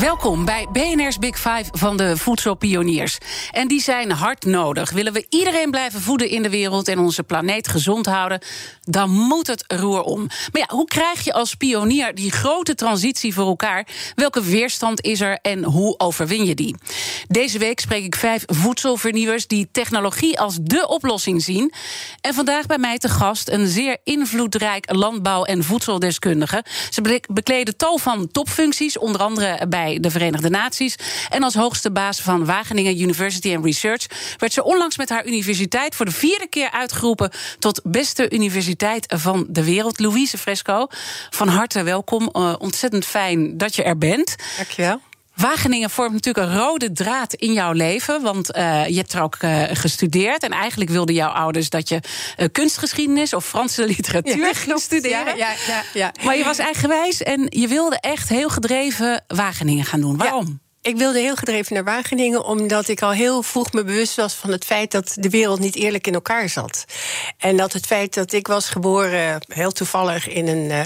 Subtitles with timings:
[0.00, 3.18] Welkom bij BNR's Big Five van de voedselpioniers.
[3.50, 4.90] En die zijn hard nodig.
[4.90, 8.40] Willen we iedereen blijven voeden in de wereld en onze planeet gezond houden,
[8.82, 10.20] dan moet het roer om.
[10.20, 13.86] Maar ja, hoe krijg je als pionier die grote transitie voor elkaar?
[14.14, 16.76] Welke weerstand is er en hoe overwin je die?
[17.28, 21.72] Deze week spreek ik vijf voedselvernieuwers die technologie als dé oplossing zien.
[22.20, 26.64] En vandaag bij mij te gast een zeer invloedrijk landbouw- en voedseldeskundige.
[26.90, 30.96] Ze bekleden tal van topfuncties, onder andere bij de Verenigde Naties.
[31.28, 35.94] En als hoogste baas van Wageningen University and Research werd ze onlangs met haar universiteit
[35.94, 39.98] voor de vierde keer uitgeroepen tot beste universiteit van de wereld.
[39.98, 40.86] Louise Fresco,
[41.30, 42.30] van harte welkom.
[42.32, 44.36] Uh, ontzettend fijn dat je er bent.
[44.56, 45.00] Dankjewel.
[45.36, 48.22] Wageningen vormt natuurlijk een rode draad in jouw leven.
[48.22, 50.42] Want uh, je hebt er ook uh, gestudeerd.
[50.42, 52.00] En eigenlijk wilden jouw ouders dat je
[52.38, 55.36] uh, kunstgeschiedenis of Franse literatuur ja, ging studeren.
[55.36, 60.00] Ja, ja, ja, Maar je was eigenwijs en je wilde echt heel gedreven Wageningen gaan
[60.00, 60.16] doen.
[60.16, 60.60] Waarom?
[60.86, 64.50] Ik wilde heel gedreven naar Wageningen, omdat ik al heel vroeg me bewust was van
[64.50, 66.84] het feit dat de wereld niet eerlijk in elkaar zat.
[67.38, 70.80] En dat het feit dat ik was geboren, heel toevallig in een, uh,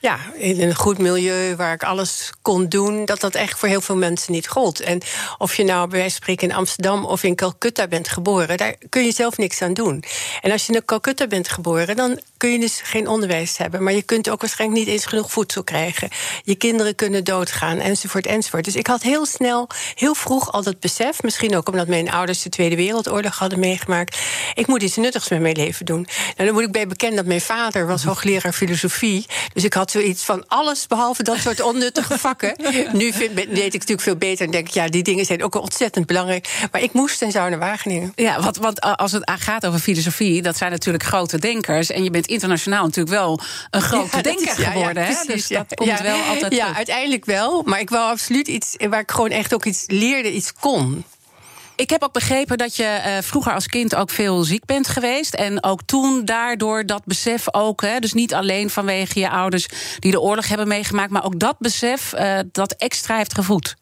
[0.00, 3.80] ja, in een goed milieu waar ik alles kon doen, dat dat echt voor heel
[3.80, 4.80] veel mensen niet gold.
[4.80, 5.00] En
[5.38, 8.74] of je nou bij wijze van spreken in Amsterdam of in Calcutta bent geboren, daar
[8.88, 10.04] kun je zelf niks aan doen.
[10.40, 13.82] En als je in Calcutta bent geboren, dan kun je dus geen onderwijs hebben.
[13.82, 16.08] Maar je kunt ook waarschijnlijk niet eens genoeg voedsel krijgen.
[16.42, 18.64] Je kinderen kunnen doodgaan, enzovoort, enzovoort.
[18.64, 21.22] Dus ik had heel snel heel vroeg al dat besef.
[21.22, 24.18] Misschien ook omdat mijn ouders de Tweede Wereldoorlog hadden meegemaakt.
[24.54, 26.06] Ik moet iets nuttigs met mijn leven doen.
[26.36, 29.26] Nou, dan moet ik bij bekend dat mijn vader was hoogleraar filosofie.
[29.52, 32.56] Dus ik had zoiets van alles behalve dat soort onnuttige vakken.
[32.92, 35.54] nu vind, weet ik natuurlijk veel beter en denk ik, ja, die dingen zijn ook
[35.54, 36.68] ontzettend belangrijk.
[36.72, 38.12] Maar ik moest en zou naar Wageningen.
[38.14, 41.90] Ja, want, want als het gaat over filosofie, dat zijn natuurlijk grote denkers.
[41.90, 45.02] En je bent internationaal natuurlijk wel een grote denker geworden.
[45.02, 45.24] Ja, hè?
[45.26, 46.54] Dus dat komt wel altijd.
[46.54, 47.62] Ja, uiteindelijk wel.
[47.62, 51.04] Maar ik wou absoluut iets waar ik gewoon echt ook iets leerde, iets kon.
[51.76, 55.34] Ik heb ook begrepen dat je uh, vroeger als kind ook veel ziek bent geweest.
[55.34, 59.66] En ook toen daardoor dat besef ook, hè, dus niet alleen vanwege je ouders
[59.98, 63.76] die de oorlog hebben meegemaakt, maar ook dat besef uh, dat extra heeft gevoed.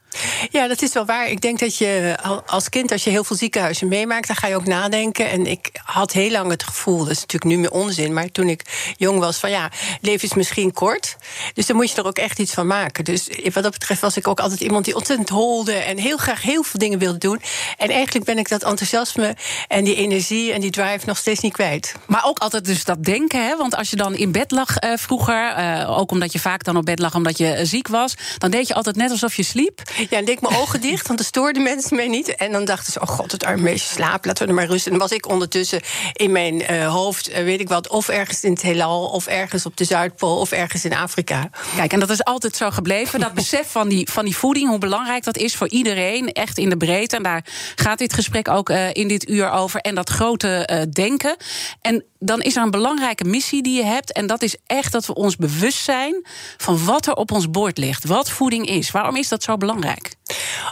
[0.50, 1.28] Ja, dat is wel waar.
[1.28, 2.16] Ik denk dat je
[2.47, 5.30] als kind, als je heel veel ziekenhuizen meemaakt, dan ga je ook nadenken.
[5.30, 8.48] En ik had heel lang het gevoel, dat is natuurlijk nu meer onzin, maar toen
[8.48, 9.70] ik jong was, van ja,
[10.00, 11.16] leven is misschien kort.
[11.54, 13.04] Dus dan moet je er ook echt iets van maken.
[13.04, 16.42] Dus wat dat betreft was ik ook altijd iemand die ontzettend holde en heel graag
[16.42, 17.41] heel veel dingen wilde doen.
[17.76, 19.36] En eigenlijk ben ik dat enthousiasme
[19.69, 21.94] en die energie en die drive nog steeds niet kwijt.
[22.06, 23.56] Maar ook altijd dus dat denken, hè?
[23.56, 26.76] Want als je dan in bed lag uh, vroeger, uh, ook omdat je vaak dan
[26.76, 29.82] op bed lag omdat je ziek was, dan deed je altijd net alsof je sliep.
[30.10, 32.34] Ja, en deed ik mijn ogen dicht, want dan stoorden mensen mij niet.
[32.34, 34.92] En dan dachten ze, oh god, het arme meisje slaapt, laten we er maar rusten.
[34.92, 35.81] En dan was ik ondertussen
[36.12, 39.06] in mijn uh, hoofd, uh, weet ik wat, of ergens in het heelal...
[39.06, 41.50] of ergens op de Zuidpool, of ergens in Afrika.
[41.76, 43.20] Kijk, en dat is altijd zo gebleven.
[43.20, 46.32] Dat besef van die, van die voeding, hoe belangrijk dat is voor iedereen.
[46.32, 47.16] Echt in de breedte.
[47.16, 47.44] En daar
[47.75, 49.81] gaat dit gesprek ook uh, in dit uur over.
[49.81, 51.37] En dat grote denken.
[51.81, 54.12] En dan is er een belangrijke missie die je hebt.
[54.12, 56.26] En dat is echt dat we ons bewust zijn
[56.56, 58.04] van wat er op ons bord ligt.
[58.04, 58.91] Wat voeding is.
[58.91, 59.94] Waarom is dat zo belangrijk?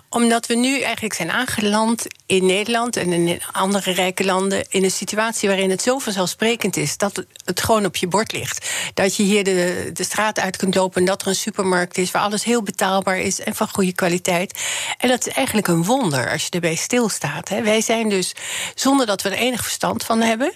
[0.08, 4.90] Omdat we nu eigenlijk zijn aangeland in Nederland en in andere rijke landen in een
[4.90, 8.70] situatie waarin het zo vanzelfsprekend is dat het gewoon op je bord ligt.
[8.94, 12.10] Dat je hier de, de straat uit kunt lopen en dat er een supermarkt is
[12.10, 14.60] waar alles heel betaalbaar is en van goede kwaliteit.
[14.98, 17.48] En dat is eigenlijk een wonder als je erbij stilstaat.
[17.48, 17.62] Hè.
[17.62, 18.34] Wij zijn dus,
[18.74, 20.52] zonder dat we er enig verstand van hebben,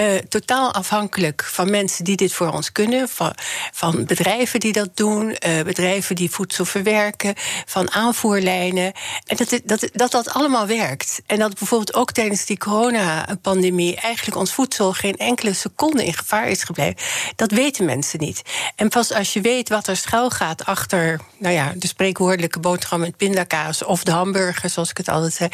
[0.00, 3.34] uh, totaal afhankelijk van mensen die dit voor ons kunnen, van,
[3.72, 7.34] van bedrijven die dat doen, uh, bedrijven die voedsel verwerken,
[7.66, 8.92] van aanvoerlijnen.
[9.26, 11.22] En dat, dat, dat dat allemaal werkt.
[11.26, 16.48] En dat bijvoorbeeld ook tijdens die coronapandemie eigenlijk ons voedsel geen enkele seconde in gevaar
[16.48, 16.96] is gebleven.
[17.36, 18.42] Dat weten mensen niet.
[18.76, 23.00] En pas als je weet wat er schuil gaat achter, nou ja, de spreekwoordelijke boterham
[23.00, 25.50] met pindakaas of de hamburger, zoals ik het altijd zei,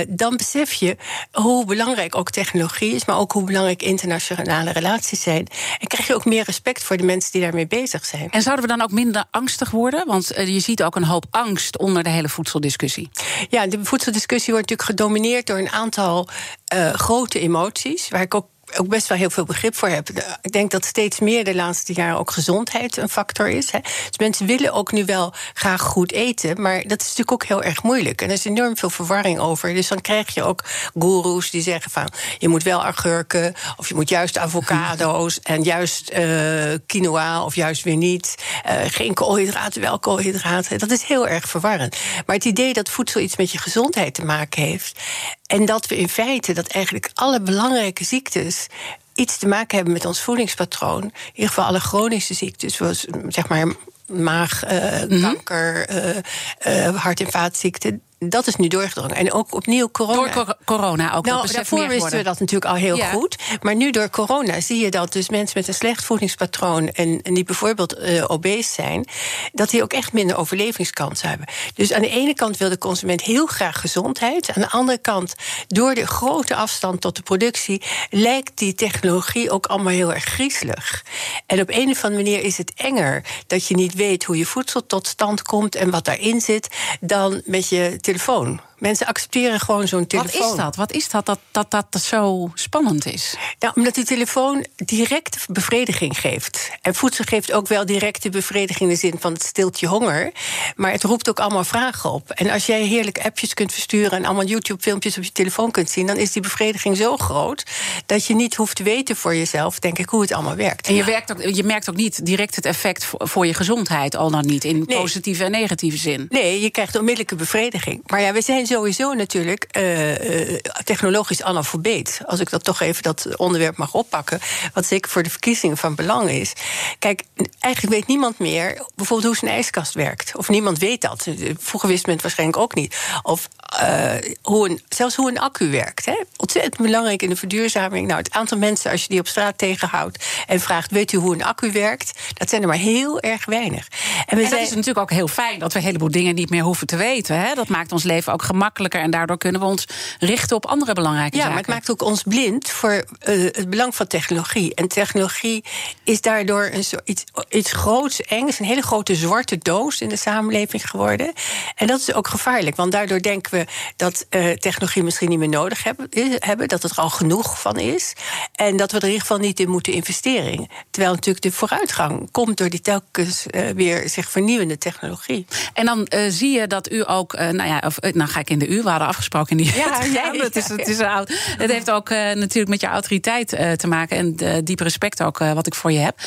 [0.00, 0.96] uh, dan besef je
[1.32, 5.46] hoe belangrijk ook technologie is, maar ook hoe belangrijk internationale relaties zijn.
[5.78, 8.30] En krijg je ook meer respect voor de mensen die daarmee bezig zijn.
[8.30, 10.06] En zouden we dan ook minder angstig worden?
[10.06, 11.47] Want uh, je ziet ook een hoop angst
[11.78, 13.10] onder de hele voedseldiscussie.
[13.48, 16.28] Ja, de voedseldiscussie wordt natuurlijk gedomineerd door een aantal
[16.74, 20.08] uh, grote emoties, waar ik ook ook best wel heel veel begrip voor heb.
[20.42, 23.70] Ik denk dat steeds meer de laatste jaren ook gezondheid een factor is.
[23.70, 23.78] Hè.
[23.80, 27.62] Dus mensen willen ook nu wel graag goed eten, maar dat is natuurlijk ook heel
[27.62, 28.22] erg moeilijk.
[28.22, 29.74] En er is enorm veel verwarring over.
[29.74, 30.64] Dus dan krijg je ook
[30.98, 36.12] goeroes die zeggen van je moet wel agurken, of je moet juist avocado's en juist
[36.12, 38.34] uh, quinoa of juist weer niet.
[38.66, 40.78] Uh, geen koolhydraten, wel koolhydraten.
[40.78, 41.96] Dat is heel erg verwarrend.
[42.26, 45.00] Maar het idee dat voedsel iets met je gezondheid te maken heeft.
[45.48, 48.66] En dat we in feite dat eigenlijk alle belangrijke ziektes
[49.14, 51.02] iets te maken hebben met ons voedingspatroon.
[51.02, 53.74] In ieder geval alle chronische ziektes, zoals zeg maar
[54.06, 59.16] maagkanker, uh, uh, hart- en vaatziekten dat is nu doorgedrongen.
[59.16, 60.32] En ook opnieuw corona.
[60.32, 61.24] Door corona ook.
[61.24, 63.36] Nou, daarvoor wisten we dat natuurlijk al heel goed.
[63.62, 66.88] Maar nu door corona zie je dat dus mensen met een slecht voedingspatroon...
[66.88, 69.06] en, en die bijvoorbeeld uh, obese zijn...
[69.52, 71.46] dat die ook echt minder overlevingskans hebben.
[71.74, 74.52] Dus aan de ene kant wil de consument heel graag gezondheid.
[74.52, 75.34] Aan de andere kant,
[75.66, 77.82] door de grote afstand tot de productie...
[78.10, 81.04] lijkt die technologie ook allemaal heel erg griezelig.
[81.46, 83.24] En op een of andere manier is het enger...
[83.46, 85.74] dat je niet weet hoe je voedsel tot stand komt...
[85.74, 86.68] en wat daarin zit,
[87.00, 88.60] dan met je telefoon.
[88.78, 90.40] Mensen accepteren gewoon zo'n telefoon.
[90.40, 90.76] Wat is dat?
[90.76, 93.36] Wat is dat dat, dat dat zo spannend is?
[93.58, 96.70] Nou, omdat die telefoon directe bevrediging geeft.
[96.82, 100.32] En voedsel geeft ook wel directe bevrediging in de zin van het stilt je honger.
[100.76, 102.30] Maar het roept ook allemaal vragen op.
[102.30, 106.06] En als jij heerlijk appjes kunt versturen en allemaal YouTube-filmpjes op je telefoon kunt zien,
[106.06, 107.64] dan is die bevrediging zo groot
[108.06, 110.86] dat je niet hoeft te weten voor jezelf, denk ik, hoe het allemaal werkt.
[110.86, 114.30] En je, werkt ook, je merkt ook niet direct het effect voor je gezondheid, al
[114.30, 116.26] dan niet in positieve en negatieve zin.
[116.28, 118.02] Nee, je krijgt onmiddellijke bevrediging.
[118.06, 122.20] Maar ja, we zijn sowieso natuurlijk uh, technologisch analfabeet.
[122.26, 124.40] Als ik dat toch even dat onderwerp mag oppakken.
[124.72, 126.52] Wat zeker voor de verkiezingen van belang is.
[126.98, 127.22] Kijk,
[127.58, 130.36] eigenlijk weet niemand meer bijvoorbeeld hoe zijn ijskast werkt.
[130.36, 131.26] Of niemand weet dat.
[131.58, 132.96] Vroeger wist men het waarschijnlijk ook niet.
[133.22, 133.48] Of
[133.82, 136.04] uh, hoe een, zelfs hoe een accu werkt.
[136.04, 136.22] Hè?
[136.36, 138.06] Ontzettend belangrijk in de verduurzaming.
[138.06, 141.34] Nou, het aantal mensen, als je die op straat tegenhoudt en vraagt: Weet u hoe
[141.34, 142.18] een accu werkt?
[142.34, 143.88] Dat zijn er maar heel erg weinig.
[144.26, 146.50] En, we en dat is natuurlijk ook heel fijn dat we een heleboel dingen niet
[146.50, 147.40] meer hoeven te weten.
[147.40, 147.54] Hè?
[147.54, 148.57] Dat maakt ons leven ook gemakkelijker
[148.88, 149.84] en daardoor kunnen we ons
[150.18, 151.56] richten op andere belangrijke ja, zaken.
[151.56, 153.04] Ja, maar het maakt ook ons blind voor uh,
[153.52, 154.74] het belang van technologie.
[154.74, 155.64] En technologie
[156.04, 160.16] is daardoor een zo, iets, iets groots, engs, een hele grote zwarte doos in de
[160.16, 161.32] samenleving geworden.
[161.74, 163.66] En dat is ook gevaarlijk, want daardoor denken we
[163.96, 166.08] dat uh, technologie misschien niet meer nodig hebben,
[166.38, 168.12] hebben, dat het er al genoeg van is.
[168.54, 170.68] En dat we er in ieder geval niet in moeten investeren.
[170.90, 175.46] Terwijl natuurlijk de vooruitgang komt door die telkens uh, weer zich vernieuwende technologie.
[175.72, 178.68] En dan zie je dat u ook, nou ja, of, nou ga ik in de
[178.68, 179.66] u, we hadden afgesproken in die.
[179.78, 181.32] Ja, ja, ja, het, is, het is oud.
[181.58, 185.74] Het heeft ook natuurlijk met je autoriteit te maken en diep respect ook wat ik
[185.74, 186.18] voor je heb.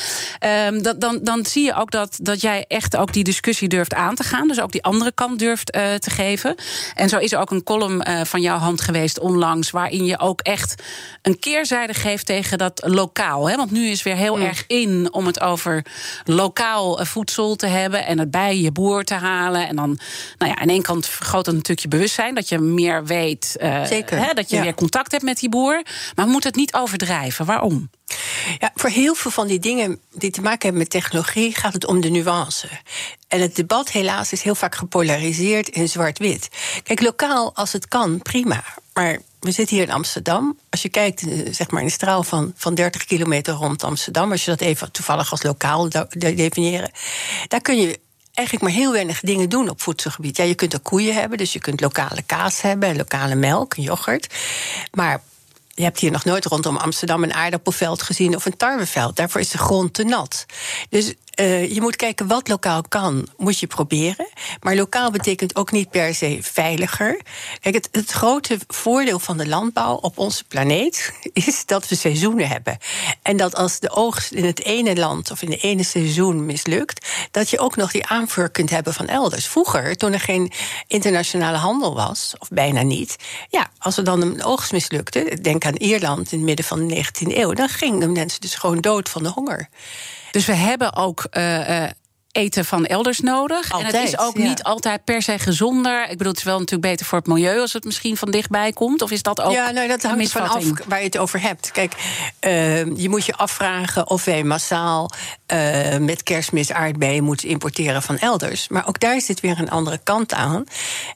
[0.68, 3.94] Um, dat, dan, dan zie je ook dat, dat jij echt ook die discussie durft
[3.94, 4.48] aan te gaan.
[4.48, 6.54] Dus ook die andere kant durft te geven.
[6.94, 9.70] En zo is er ook een column uh, van jouw hand geweest onlangs.
[9.70, 10.82] waarin je ook echt
[11.22, 13.48] een keerzijde geeft tegen dat lokaal.
[13.48, 13.56] Hè?
[13.56, 14.42] Want nu is weer heel mm.
[14.42, 15.84] erg in om het over
[16.24, 18.06] lokaal eh, voedsel te hebben.
[18.06, 19.68] en het bij je boer te halen.
[19.68, 19.98] En dan,
[20.38, 22.10] nou ja, aan één kant vergroot het natuurlijk je bewustzijn.
[22.16, 23.56] Dat je meer weet.
[23.60, 24.18] Uh, Zeker.
[24.18, 24.62] Hè, dat je ja.
[24.62, 25.82] weer contact hebt met die boer.
[26.14, 27.46] Maar we moeten het niet overdrijven.
[27.46, 27.90] Waarom?
[28.58, 31.86] Ja, voor heel veel van die dingen die te maken hebben met technologie gaat het
[31.86, 32.68] om de nuance.
[33.28, 36.48] En het debat helaas is heel vaak gepolariseerd in zwart-wit.
[36.82, 38.64] Kijk, lokaal als het kan, prima.
[38.94, 40.58] Maar we zitten hier in Amsterdam.
[40.70, 41.20] Als je kijkt,
[41.50, 44.92] zeg maar, in een straal van, van 30 kilometer rond Amsterdam, als je dat even
[44.92, 45.88] toevallig als lokaal
[46.18, 46.90] definiëren,
[47.48, 47.98] daar kun je
[48.32, 50.36] eigenlijk maar heel weinig dingen doen op voedselgebied.
[50.36, 54.34] Ja, je kunt ook koeien hebben, dus je kunt lokale kaas hebben, lokale melk, yoghurt.
[54.92, 55.22] Maar
[55.74, 59.16] je hebt hier nog nooit rondom Amsterdam een aardappelveld gezien of een tarweveld.
[59.16, 60.46] Daarvoor is de grond te nat.
[60.88, 64.26] Dus uh, je moet kijken wat lokaal kan, moet je proberen.
[64.60, 67.20] Maar lokaal betekent ook niet per se veiliger.
[67.60, 72.48] Kijk, het, het, grote voordeel van de landbouw op onze planeet is dat we seizoenen
[72.48, 72.78] hebben.
[73.22, 77.06] En dat als de oogst in het ene land of in het ene seizoen mislukt,
[77.30, 79.46] dat je ook nog die aanvoer kunt hebben van elders.
[79.46, 80.52] Vroeger, toen er geen
[80.86, 83.16] internationale handel was, of bijna niet,
[83.48, 86.96] ja, als er dan een oogst mislukte, denk aan Ierland in het midden van de
[86.96, 89.68] 19e eeuw, dan gingen mensen dus gewoon dood van de honger.
[90.32, 91.84] Dus we hebben ook uh,
[92.32, 93.72] eten van elders nodig.
[93.72, 94.48] Altijd, en het is ook ja.
[94.48, 96.02] niet altijd per se gezonder.
[96.02, 98.72] Ik bedoel, het is wel natuurlijk beter voor het milieu als het misschien van dichtbij
[98.72, 99.02] komt.
[99.02, 101.70] Of is dat ook Ja, nou, dat hangt van af waar je het over hebt.
[101.70, 101.92] Kijk,
[102.40, 105.10] uh, je moet je afvragen of wij massaal
[105.52, 108.68] uh, met kerstmis aardbeien moeten importeren van elders.
[108.68, 110.64] Maar ook daar zit weer een andere kant aan.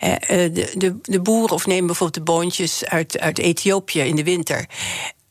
[0.04, 4.24] Uh, de, de, de boeren, of neem bijvoorbeeld de boontjes uit, uit Ethiopië in de
[4.24, 4.66] winter.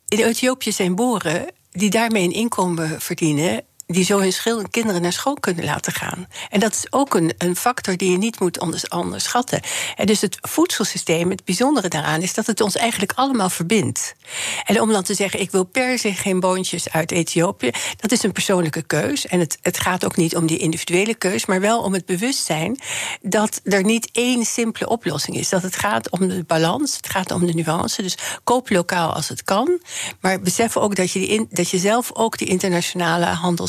[0.08, 5.34] In Ethiopië zijn boeren die daarmee een inkomen verdienen die zo hun kinderen naar school
[5.34, 6.28] kunnen laten gaan.
[6.50, 9.62] En dat is ook een, een factor die je niet moet onderschatten.
[9.96, 14.16] En dus het voedselsysteem, het bijzondere daaraan is dat het ons eigenlijk allemaal verbindt.
[14.64, 18.24] En om dan te zeggen, ik wil per se geen boontjes uit Ethiopië, dat is
[18.24, 19.28] een persoonlijke keus.
[19.28, 22.80] En het, het gaat ook niet om die individuele keus, maar wel om het bewustzijn
[23.22, 25.50] dat er niet één simpele oplossing is.
[25.50, 28.02] Dat het gaat om de balans, het gaat om de nuance.
[28.02, 29.80] Dus koop lokaal als het kan.
[30.22, 33.26] Maar besef ook dat je, die dat je zelf ook die internationale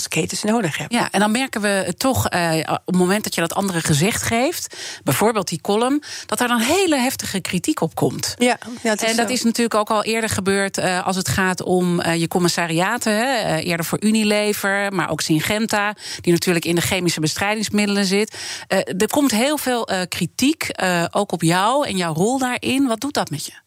[0.06, 0.92] handelsketens nodig hebt.
[0.92, 4.22] Ja, en dan merken we toch eh, op het moment dat je dat andere gezicht
[4.22, 8.34] geeft, bijvoorbeeld die column, dat er dan hele heftige kritiek op komt.
[8.38, 12.14] Ja, en dat is natuurlijk ook al eerder gebeurd uh, als het gaat om uh,
[12.14, 13.12] je commissariaten.
[13.16, 18.36] Hè, eerder voor Unilever, maar ook Syngenta, die natuurlijk in de chemische bestrijdingsmiddelen zit.
[18.68, 20.70] er komt heel veel kritiek,
[21.10, 22.86] ook op jou en jouw rol daarin.
[22.86, 23.65] Wat doet dat met je?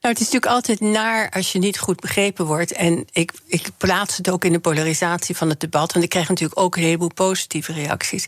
[0.00, 2.72] Nou, het is natuurlijk altijd naar als je niet goed begrepen wordt.
[2.72, 5.92] En ik, ik plaats het ook in de polarisatie van het debat.
[5.92, 8.26] Want ik krijg natuurlijk ook een heleboel positieve reacties.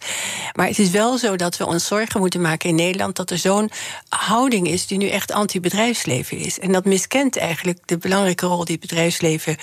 [0.55, 3.39] Maar het is wel zo dat we ons zorgen moeten maken in Nederland dat er
[3.39, 3.71] zo'n
[4.09, 6.59] houding is die nu echt anti-bedrijfsleven is.
[6.59, 9.57] En dat miskent eigenlijk de belangrijke rol die het bedrijfsleven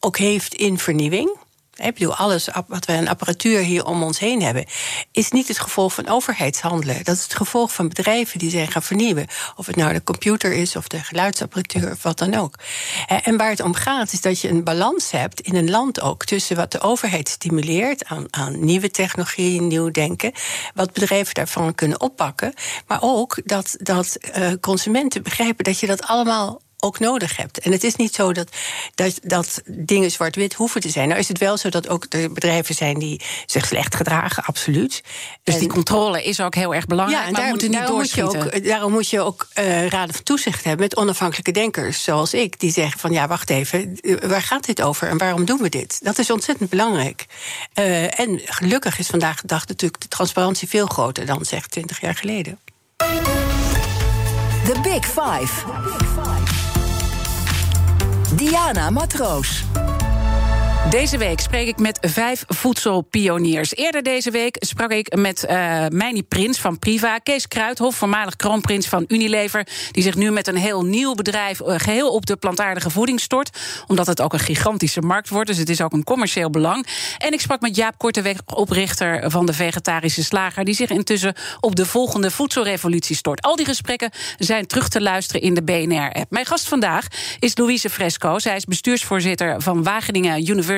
[0.00, 1.36] ook heeft in vernieuwing.
[1.74, 4.64] Ik bedoel, alles wat we aan apparatuur hier om ons heen hebben,
[5.12, 7.04] is niet het gevolg van overheidshandelen.
[7.04, 9.26] Dat is het gevolg van bedrijven die zijn gaan vernieuwen.
[9.56, 12.54] Of het nou de computer is, of de geluidsapparatuur, of wat dan ook.
[13.22, 16.24] En waar het om gaat, is dat je een balans hebt in een land ook
[16.24, 20.32] tussen wat de overheid stimuleert aan, aan nieuwe technologie, nieuw denken,
[20.74, 22.54] wat bedrijven daarvan kunnen oppakken,
[22.86, 27.58] maar ook dat, dat uh, consumenten begrijpen dat je dat allemaal ook nodig hebt.
[27.58, 28.48] En het is niet zo dat,
[28.94, 31.08] dat, dat dingen zwart-wit hoeven te zijn.
[31.08, 35.02] Nou is het wel zo dat ook er bedrijven zijn die zich slecht gedragen, absoluut.
[35.42, 37.98] Dus die controle is ook heel erg belangrijk, ja, en maar daarom, moeten niet daarom
[37.98, 42.04] moet, je ook, daarom moet je ook uh, raden van toezicht hebben met onafhankelijke denkers
[42.04, 45.44] zoals ik, die zeggen van ja, wacht even, eh, waar gaat dit over en waarom
[45.44, 46.04] doen we dit?
[46.04, 47.26] Dat is ontzettend belangrijk.
[47.78, 52.00] Uh, en gelukkig is vandaag de dag natuurlijk de transparantie veel groter dan zeg 20
[52.00, 52.58] jaar geleden.
[54.64, 56.71] The Big Five.
[58.36, 59.81] Diana Matroos.
[60.90, 63.74] Deze week spreek ik met vijf voedselpioniers.
[63.74, 68.88] Eerder deze week sprak ik met uh, Meini Prins van Priva, Kees Kruidhof, voormalig kroonprins
[68.88, 72.90] van Unilever, die zich nu met een heel nieuw bedrijf uh, geheel op de plantaardige
[72.90, 76.50] voeding stort, omdat het ook een gigantische markt wordt, dus het is ook een commercieel
[76.50, 76.86] belang.
[77.18, 81.76] En ik sprak met Jaap Korteweg, oprichter van de Vegetarische Slager, die zich intussen op
[81.76, 83.42] de volgende voedselrevolutie stort.
[83.42, 86.30] Al die gesprekken zijn terug te luisteren in de BNR-app.
[86.30, 87.06] Mijn gast vandaag
[87.38, 88.38] is Louise Fresco.
[88.38, 90.71] Zij is bestuursvoorzitter van Wageningen University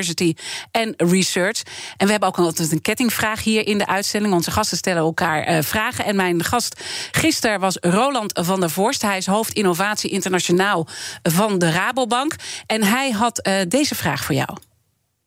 [0.70, 1.62] En Research.
[1.96, 4.34] En we hebben ook altijd een kettingvraag hier in de uitzending.
[4.34, 6.04] Onze gasten stellen elkaar uh, vragen.
[6.04, 6.80] En mijn gast
[7.12, 9.02] gisteren was Roland van der Vorst.
[9.02, 10.86] Hij is hoofd innovatie internationaal
[11.22, 12.34] van de Rabobank.
[12.66, 14.56] En hij had uh, deze vraag voor jou.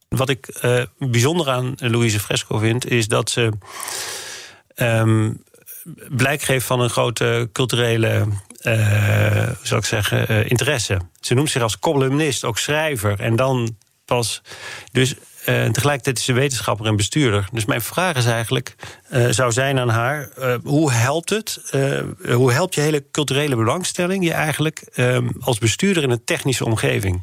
[0.07, 3.51] Wat ik uh, bijzonder aan Louise Fresco vind, is dat ze.
[4.75, 5.43] Um,
[6.09, 8.27] blijk geeft van een grote culturele
[9.61, 10.99] zou ik zeggen, interesse.
[11.19, 13.19] Ze noemt zich als columnist, ook schrijver.
[13.19, 13.75] En dan
[14.07, 14.41] pas.
[14.91, 17.47] Dus uh, tegelijkertijd is ze wetenschapper en bestuurder.
[17.51, 18.75] Dus mijn vraag is eigenlijk,
[19.11, 20.29] uh, zou zijn aan haar...
[20.39, 21.61] Uh, hoe helpt het,
[22.27, 24.23] hoe helpt je hele culturele belangstelling...
[24.23, 24.83] je eigenlijk
[25.39, 27.21] als bestuurder in een technische omgeving?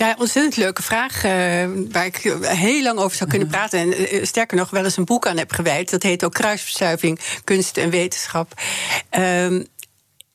[0.00, 1.24] Ja, ontzettend leuke vraag.
[1.24, 1.32] Uh,
[1.90, 3.56] waar ik heel lang over zou kunnen mhm.
[3.56, 3.78] praten.
[3.78, 5.90] En uh, sterker nog, wel eens een boek aan heb gewijd.
[5.90, 8.60] Dat heet ook Kruisverstuiving, Kunst en Wetenschap.
[9.18, 9.60] Uh,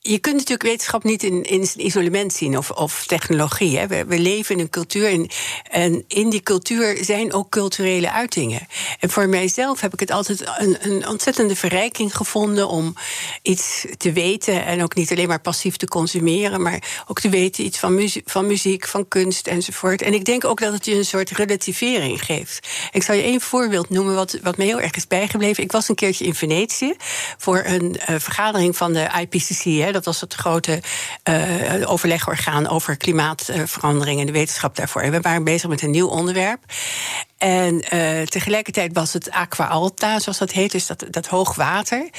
[0.08, 3.78] je kunt natuurlijk wetenschap niet in, in isolement zien of, of technologie.
[3.78, 3.88] Hè.
[3.88, 5.28] We, we, leven in een cultuur en,
[5.72, 8.68] en, in die cultuur zijn ook culturele uitingen.
[9.00, 12.96] En voor mijzelf heb ik het altijd een, een ontzettende verrijking gevonden om
[13.42, 17.66] iets te weten en ook niet alleen maar passief te consumeren, maar ook te weten
[17.66, 20.02] iets van muziek, van, muziek, van kunst enzovoort.
[20.02, 22.68] En ik denk ook dat het je een soort relativering geeft.
[22.92, 25.64] Ik zal je één voorbeeld noemen wat, wat me heel erg is bijgebleven.
[25.64, 26.94] Ik was een keertje in Venetië
[27.38, 29.94] voor een uh, vergadering van de IPCC.
[29.96, 30.82] Dat was het grote
[31.30, 35.02] uh, overlegorgaan over klimaatverandering en de wetenschap daarvoor.
[35.02, 36.60] En we waren bezig met een nieuw onderwerp.
[37.38, 42.10] En uh, tegelijkertijd was het Aqua Alta, zoals dat heet, dus dat, dat hoogwater.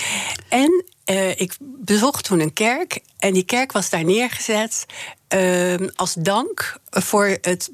[0.49, 4.87] En uh, ik bezocht toen een kerk en die kerk was daar neergezet
[5.35, 7.71] uh, als dank voor het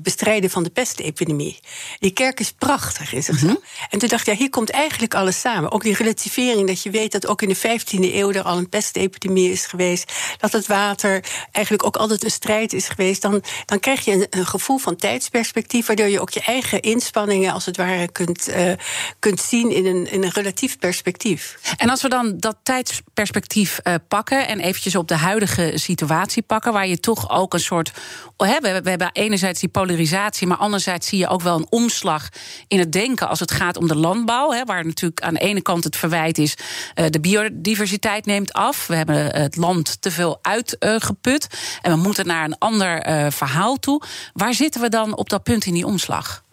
[0.00, 1.60] bestrijden van de pestepidemie.
[1.98, 3.50] Die kerk is prachtig in zichzelf.
[3.50, 3.58] Mm
[3.90, 5.72] En toen dacht ik, ja, hier komt eigenlijk alles samen.
[5.72, 8.68] Ook die relativering, dat je weet dat ook in de 15e eeuw er al een
[8.68, 10.12] pestepidemie is geweest.
[10.38, 13.22] Dat het water eigenlijk ook altijd een strijd is geweest.
[13.22, 17.52] Dan, dan krijg je een, een gevoel van tijdsperspectief, waardoor je ook je eigen inspanningen
[17.52, 18.72] als het ware kunt, uh,
[19.18, 21.58] kunt zien in een, in een relatief perspectief.
[21.76, 26.67] En als we dan dat tijdsperspectief uh, pakken en eventjes op de huidige situatie pakken
[26.72, 27.92] Waar je toch ook een soort.
[28.36, 32.28] Oh, we, hebben, enerzijds die polarisatie, maar anderzijds zie je ook wel een omslag
[32.68, 34.64] in het denken als het gaat om de landbouw.
[34.64, 36.54] Waar natuurlijk aan de ene kant het verwijt is:
[36.94, 38.86] uh, de biodiversiteit neemt af.
[38.86, 40.38] We hebben het land te veel
[40.78, 41.46] uitgeput.
[41.82, 44.02] en we moeten naar een ander uh, verhaal toe.
[44.32, 46.46] Waar zitten we dan op dat punt in die omslag?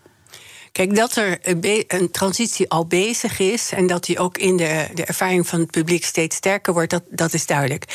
[0.75, 1.39] Kijk, dat er
[1.87, 5.71] een transitie al bezig is en dat die ook in de, de ervaring van het
[5.71, 7.85] publiek steeds sterker wordt, dat, dat is duidelijk.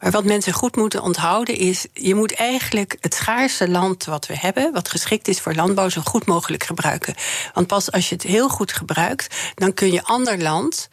[0.00, 4.38] Maar wat mensen goed moeten onthouden is: je moet eigenlijk het schaarse land wat we
[4.38, 7.14] hebben, wat geschikt is voor landbouw, zo goed mogelijk gebruiken.
[7.54, 10.88] Want pas als je het heel goed gebruikt, dan kun je ander land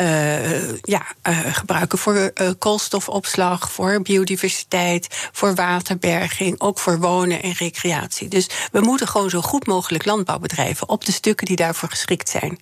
[0.00, 7.52] uh, ja, uh, gebruiken voor uh, koolstofopslag, voor biodiversiteit, voor waterberging, ook voor wonen en
[7.52, 8.28] recreatie.
[8.28, 12.28] Dus we moeten gewoon zo goed mogelijk landbouw bedrijven op de stukken die daarvoor geschikt
[12.28, 12.58] zijn.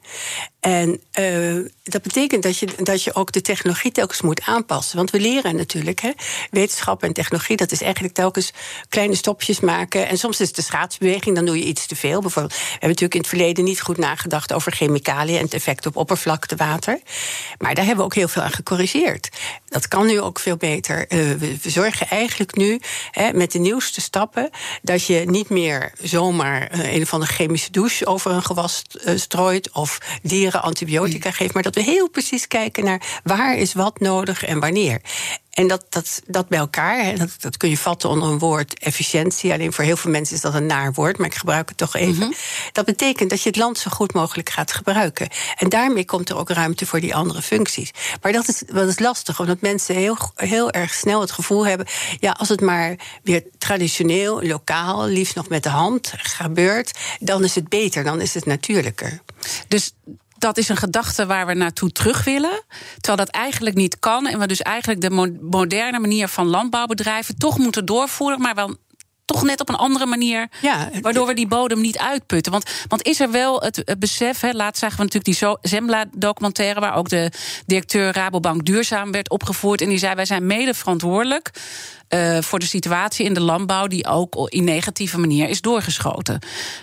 [0.67, 1.01] En
[1.83, 4.97] dat betekent dat je, dat je ook de technologie telkens moet aanpassen.
[4.97, 6.11] Want we leren natuurlijk, hè,
[6.51, 8.53] wetenschap en technologie, dat is eigenlijk telkens
[8.89, 10.09] kleine stopjes maken.
[10.09, 12.21] En soms is het de schaatsbeweging, dan doe je iets te veel.
[12.21, 15.87] Bijvoorbeeld, we hebben natuurlijk in het verleden niet goed nagedacht over chemicaliën en het effect
[15.87, 17.01] op oppervlaktewater.
[17.59, 19.29] Maar daar hebben we ook heel veel aan gecorrigeerd.
[19.69, 21.13] Dat kan nu ook veel beter.
[21.13, 22.81] Uh, we, zorgen eigenlijk nu
[23.11, 24.51] hè, met de nieuwste stappen
[24.83, 28.83] dat je niet meer zomaar uh, een of andere chemische douche over een gewas
[29.17, 34.01] strooit of dieren antibiotica geeft, maar dat we heel precies kijken naar waar is wat
[34.01, 35.01] nodig en wanneer.
[35.57, 38.79] En dat, dat, dat bij elkaar, hè, dat, dat kun je vatten onder een woord
[38.79, 39.53] efficiëntie.
[39.53, 41.95] Alleen voor heel veel mensen is dat een naar woord, maar ik gebruik het toch
[41.95, 42.29] even.
[42.29, 42.33] Mhm.
[42.73, 45.29] Dat betekent dat je het land zo goed mogelijk gaat gebruiken.
[45.57, 47.91] En daarmee komt er ook ruimte voor die andere functies.
[48.23, 51.87] Maar dat is, dat is lastig, omdat mensen heel, heel erg snel het gevoel hebben:
[52.21, 57.55] ja, als het maar weer traditioneel, lokaal, liefst nog met de hand gebeurt, dan is
[57.55, 59.21] het beter, dan is het natuurlijker.
[59.69, 59.93] Dus
[60.39, 62.63] dat is een gedachte waar we naartoe terug willen.
[63.01, 64.27] Terwijl dat eigenlijk niet kan.
[64.27, 68.41] En we dus eigenlijk de moderne manier van landbouwbedrijven toch moeten doorvoeren.
[68.41, 68.77] Maar wel
[69.25, 70.49] toch net op een andere manier.
[70.61, 72.53] Ja, waardoor we die bodem niet uitputten.
[72.53, 76.81] Want, want is er wel het, besef, hè, laatst zagen we natuurlijk die Zembla-documentaire...
[76.81, 77.31] waar ook de
[77.67, 79.81] directeur Rabobank Duurzaam werd opgevoerd.
[79.81, 81.51] En die zei, wij zijn mede verantwoordelijk
[82.09, 86.35] uh, voor de situatie in de landbouw, die ook in negatieve manier is doorgeschoten.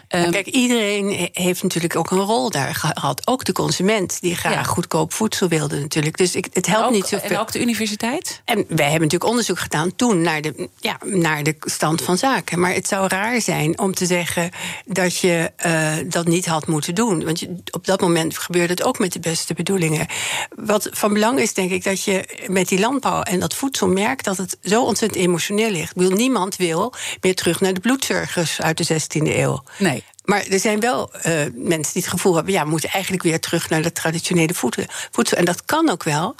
[0.09, 3.27] Um, Kijk, iedereen heeft natuurlijk ook een rol daar gehad.
[3.27, 6.17] Ook de consument, die graag goedkoop voedsel wilde, natuurlijk.
[6.17, 7.29] Dus ik, het helpt niet zoveel.
[7.29, 8.41] En ook de universiteit?
[8.45, 12.59] En wij hebben natuurlijk onderzoek gedaan toen naar de, ja, naar de stand van zaken.
[12.59, 14.49] Maar het zou raar zijn om te zeggen
[14.85, 17.25] dat je uh, dat niet had moeten doen.
[17.25, 20.07] Want je, op dat moment gebeurde het ook met de beste bedoelingen.
[20.55, 24.25] Wat van belang is, denk ik, dat je met die landbouw en dat voedsel merkt
[24.25, 25.93] dat het zo ontzettend emotioneel ligt.
[25.95, 29.63] Wil, niemand wil meer terug naar de bloedzorgers uit de 16e eeuw.
[29.77, 30.03] Nee.
[30.23, 31.21] Maar er zijn wel uh,
[31.53, 32.53] mensen die het gevoel hebben...
[32.53, 35.37] ja, we moeten eigenlijk weer terug naar de traditionele voedsel.
[35.37, 36.35] En dat kan ook wel.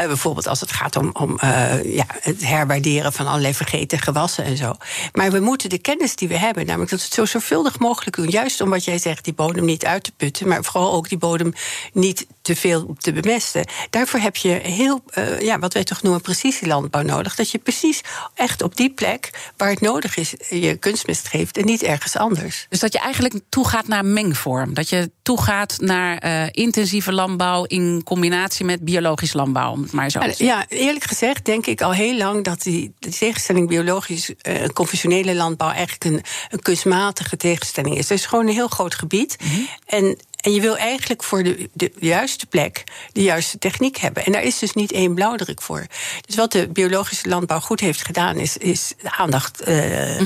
[0.00, 4.44] Uh, bijvoorbeeld als het gaat om, om uh, ja, het herwaarderen van allerlei vergeten gewassen
[4.44, 4.74] en zo.
[5.12, 8.16] Maar we moeten de kennis die we hebben, namelijk dat we het zo zorgvuldig mogelijk
[8.16, 8.28] doen.
[8.28, 11.18] Juist om wat jij zegt, die bodem niet uit te putten, maar vooral ook die
[11.18, 11.52] bodem
[11.92, 13.66] niet te veel te bemesten.
[13.90, 17.34] Daarvoor heb je heel, uh, ja, wat wij toch noemen precisielandbouw nodig.
[17.34, 18.00] Dat je precies
[18.34, 22.66] echt op die plek waar het nodig is, je kunstmest geeft en niet ergens anders.
[22.68, 24.74] Dus dat je eigenlijk toegaat naar mengvorm.
[24.74, 30.20] Dat je toegaat naar intensieve landbouw in combinatie met biologisch landbouw maar zo.
[30.36, 35.34] Ja, eerlijk gezegd denk ik al heel lang dat die, de tegenstelling biologisch uh, conventionele
[35.34, 38.08] landbouw eigenlijk een, een kunstmatige tegenstelling is.
[38.08, 39.36] Het is gewoon een heel groot gebied.
[39.40, 39.60] Mhm.
[39.86, 44.24] En en je wil eigenlijk voor de, de juiste plek de juiste techniek hebben.
[44.24, 45.86] En daar is dus niet één blauwdruk voor.
[46.26, 50.20] Dus wat de biologische landbouw goed heeft gedaan, is, is aandacht uh,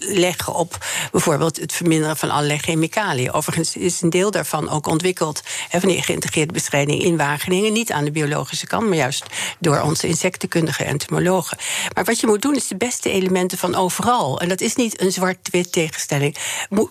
[0.00, 3.32] leggen op bijvoorbeeld het verminderen van allerlei chemicaliën.
[3.32, 7.72] Overigens is een deel daarvan ook ontwikkeld hè, van die geïntegreerde bestrijding in Wageningen.
[7.72, 9.26] Niet aan de biologische kant, maar juist
[9.58, 11.58] door onze insectenkundige entomologen.
[11.94, 14.40] Maar wat je moet doen, is de beste elementen van overal.
[14.40, 16.36] En dat is niet een zwart-wit tegenstelling.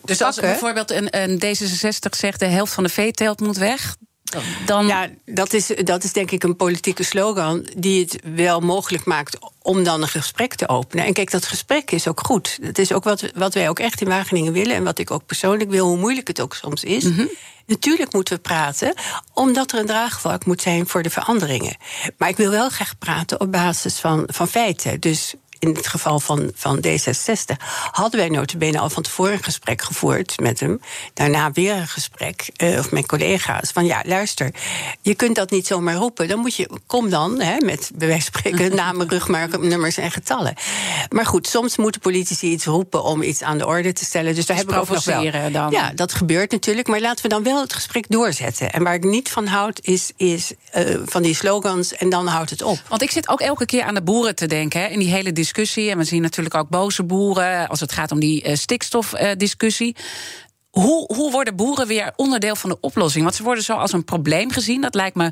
[0.03, 3.95] dus als bijvoorbeeld een, een D66 zegt helft van de veeteelt moet weg.
[4.65, 4.87] Dan...
[4.87, 9.37] Ja, dat is, dat is denk ik een politieke slogan die het wel mogelijk maakt
[9.61, 11.05] om dan een gesprek te openen.
[11.05, 12.57] En kijk, dat gesprek is ook goed.
[12.61, 15.25] Dat is ook wat, wat wij ook echt in Wageningen willen en wat ik ook
[15.25, 17.03] persoonlijk wil, hoe moeilijk het ook soms is.
[17.03, 17.25] Mhm.
[17.65, 18.93] Natuurlijk moeten we praten,
[19.33, 21.77] omdat er een draagvlak moet zijn voor de veranderingen.
[22.17, 24.99] Maar ik wil wel graag praten op basis van, van feiten.
[24.99, 27.55] Dus in het geval van, van D66
[27.91, 30.81] hadden wij notabene al van tevoren een gesprek gevoerd met hem.
[31.13, 33.71] Daarna weer een gesprek, uh, of mijn collega's.
[33.71, 34.51] Van ja, luister,
[35.01, 36.27] je kunt dat niet zomaar roepen.
[36.27, 40.53] Dan moet je, kom dan, hè, met bij wijze van spreken, namen, rugnummers en getallen.
[41.09, 44.35] Maar goed, soms moeten politici iets roepen om iets aan de orde te stellen.
[44.35, 45.51] Dus daar Dus hebben we ook nog wel.
[45.51, 45.71] dan.
[45.71, 46.87] Ja, dat gebeurt natuurlijk.
[46.87, 48.71] Maar laten we dan wel het gesprek doorzetten.
[48.71, 52.49] En waar ik niet van houd, is, is eh, van die slogans en dan houdt
[52.49, 52.79] het op.
[52.87, 55.23] Want ik zit ook elke keer aan de boeren te denken hè, in die hele
[55.23, 55.49] discussie.
[55.51, 59.95] En we zien natuurlijk ook boze boeren als het gaat om die eh, stikstofdiscussie.
[60.69, 63.23] hoe, hoe worden boeren weer onderdeel van de oplossing?
[63.23, 64.81] Want ze worden zo als een probleem gezien.
[64.81, 65.31] Dat lijkt me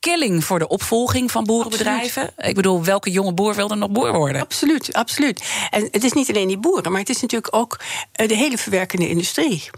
[0.00, 2.30] killing voor de opvolging van boerenbedrijven.
[2.36, 4.40] Ik bedoel, welke jonge boer wil er nog boer worden?
[4.40, 5.44] Absoluut, absoluut.
[5.70, 7.80] En het is niet alleen die boeren, maar het is natuurlijk ook
[8.12, 9.70] eh, de hele verwerkende industrie.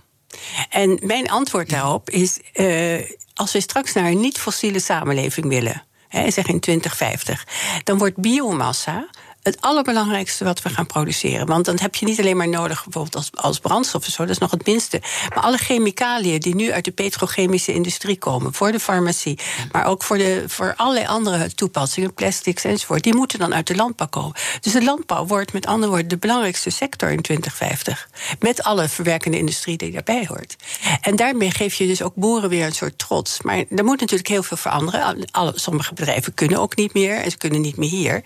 [0.70, 6.30] En mijn antwoord daarop is: eh, als we straks naar een niet-fossiele samenleving willen, hè,
[6.30, 7.46] zeg in 2050,
[7.84, 9.08] dan wordt biomassa
[9.46, 11.46] het allerbelangrijkste wat we gaan produceren.
[11.46, 14.30] Want dan heb je niet alleen maar nodig bijvoorbeeld als, als brandstof of zo, dat
[14.30, 15.00] is nog het minste.
[15.34, 19.38] Maar alle chemicaliën die nu uit de petrochemische industrie komen, voor de farmacie,
[19.72, 23.76] maar ook voor, de, voor allerlei andere toepassingen, plastics enzovoort, die moeten dan uit de
[23.76, 24.34] landbouw komen.
[24.60, 28.08] Dus de landbouw wordt met andere woorden de belangrijkste sector in 2050.
[28.38, 30.56] Met alle verwerkende industrie die daarbij hoort.
[31.00, 33.42] En daarmee geef je dus ook boeren weer een soort trots.
[33.42, 35.24] Maar er moet natuurlijk heel veel veranderen.
[35.30, 38.22] Alle, sommige bedrijven kunnen ook niet meer en ze kunnen niet meer hier.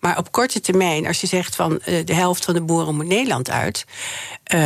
[0.00, 3.06] Maar op korte termijn, als je zegt van eh, de helft van de boeren moet
[3.06, 3.84] Nederland uit,
[4.44, 4.60] eh,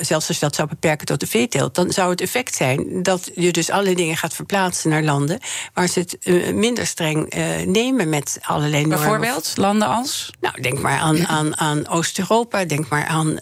[0.00, 3.30] zelfs als je dat zou beperken tot de veeteelt, dan zou het effect zijn dat
[3.34, 5.40] je dus allerlei dingen gaat verplaatsen naar landen
[5.74, 7.34] waar ze het eh, minder streng
[7.66, 8.98] nemen met allerlei normen.
[8.98, 10.30] Bijvoorbeeld landen als?
[10.40, 13.38] Nou, denk maar aan, aan, aan Oost-Europa, denk maar aan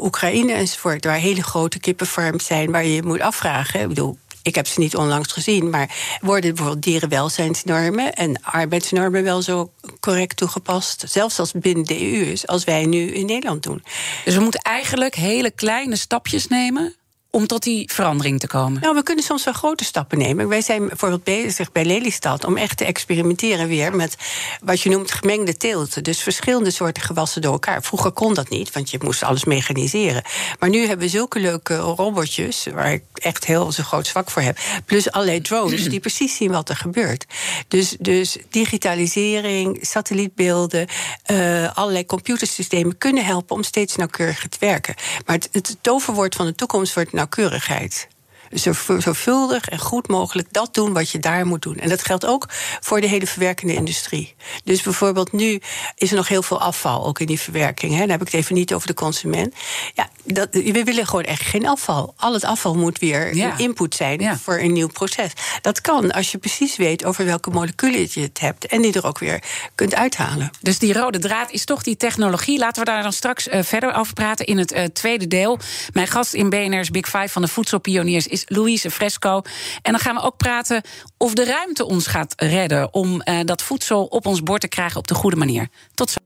[0.00, 3.80] Oekraïne enzovoort, waar hele grote kippenfarms zijn waar je je moet afvragen.
[3.80, 9.42] Ik bedoel, ik heb ze niet onlangs gezien, maar worden bijvoorbeeld dierenwelzijnsnormen en arbeidsnormen wel
[9.42, 13.82] zo correct toegepast, zelfs als binnen de EU is, als wij nu in Nederland doen?
[14.24, 16.96] Dus we moeten eigenlijk hele kleine stapjes nemen
[17.32, 18.80] om tot die verandering te komen.
[18.80, 20.48] Nou, we kunnen soms wel grote stappen nemen.
[20.48, 24.16] Wij zijn bijvoorbeeld bezig bij Lelystad om echt te experimenteren weer met
[24.62, 26.04] wat je noemt gemengde teelt.
[26.04, 27.82] Dus verschillende soorten gewassen door elkaar.
[27.82, 30.22] Vroeger kon dat niet, want je moest alles mechaniseren.
[30.58, 34.42] Maar nu hebben we zulke leuke robotjes, waar ik echt heel zo groot zwak voor
[34.42, 34.58] heb.
[34.84, 37.26] Plus allerlei drones die precies zien wat er gebeurt.
[37.68, 40.86] Dus, dus digitalisering, satellietbeelden,
[41.22, 44.94] eh, allerlei computersystemen kunnen helpen om steeds nauwkeuriger te werken.
[45.26, 48.08] Maar het, het toverwoord van de toekomst wordt nauwkeurigheid.
[48.54, 51.76] Zo zorgvuldig en goed mogelijk dat doen wat je daar moet doen.
[51.76, 52.46] En dat geldt ook
[52.80, 54.34] voor de hele verwerkende industrie.
[54.64, 55.60] Dus bijvoorbeeld nu
[55.94, 57.92] is er nog heel veel afval, ook in die verwerking.
[57.92, 57.98] Hè.
[57.98, 59.54] Dan heb ik het even niet over de consument.
[59.94, 62.14] Ja, dat, we willen gewoon echt geen afval.
[62.16, 63.58] Al het afval moet weer Ja.
[63.58, 64.38] input zijn Ja.
[64.38, 65.30] voor een nieuw proces.
[65.60, 68.66] Dat kan als je precies weet over welke moleculen je het hebt...
[68.66, 69.42] en die er ook weer
[69.74, 70.50] kunt uithalen.
[70.60, 72.58] Dus die rode draad is toch die technologie.
[72.58, 75.58] Laten we daar dan straks eh, verder over praten in het eh, tweede deel.
[75.92, 79.42] Mijn gast in BNR's Big Five van de voedselpioniers is Louise Fresco.
[79.82, 80.82] En dan gaan we ook praten
[81.16, 82.94] of de ruimte ons gaat redden...
[82.94, 85.68] om eh, dat voedsel op ons bord te krijgen op de goede manier.
[85.94, 86.18] Tot zo.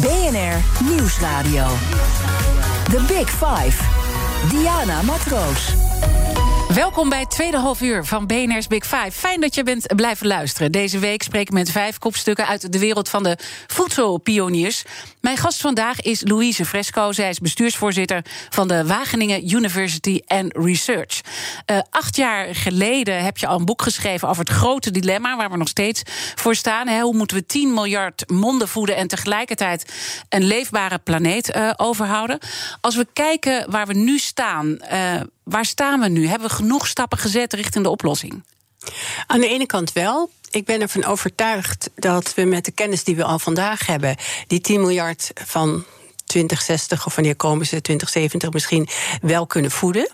[0.00, 1.66] BNR Nieuwsradio.
[2.90, 3.84] The Big Five.
[4.50, 5.72] Diana Matroos.
[6.74, 9.10] Welkom bij het tweede half uur van BNR's Big Five.
[9.10, 10.72] Fijn dat je bent blijven luisteren.
[10.72, 14.84] Deze week spreek ik met vijf kopstukken uit de wereld van de voedselpioniers.
[15.28, 17.12] Mijn gast vandaag is Louise Fresco.
[17.12, 21.20] Zij is bestuursvoorzitter van de Wageningen University and Research.
[21.66, 25.36] Eh, acht jaar geleden heb je al een boek geschreven over het grote dilemma...
[25.36, 26.02] waar we nog steeds
[26.34, 26.88] voor staan.
[26.88, 27.00] Hè.
[27.00, 28.96] Hoe moeten we 10 miljard monden voeden...
[28.96, 29.92] en tegelijkertijd
[30.28, 32.38] een leefbare planeet eh, overhouden?
[32.80, 34.78] Als we kijken waar we nu staan...
[34.78, 36.26] eh, waar staan we nu?
[36.26, 38.42] Hebben we genoeg stappen gezet richting de oplossing?
[39.26, 40.30] Aan de ene kant wel.
[40.50, 44.60] Ik ben ervan overtuigd dat we met de kennis die we al vandaag hebben, die
[44.60, 45.84] 10 miljard van
[46.24, 48.88] 2060 of wanneer komen ze, 2070 misschien,
[49.20, 50.10] wel kunnen voeden.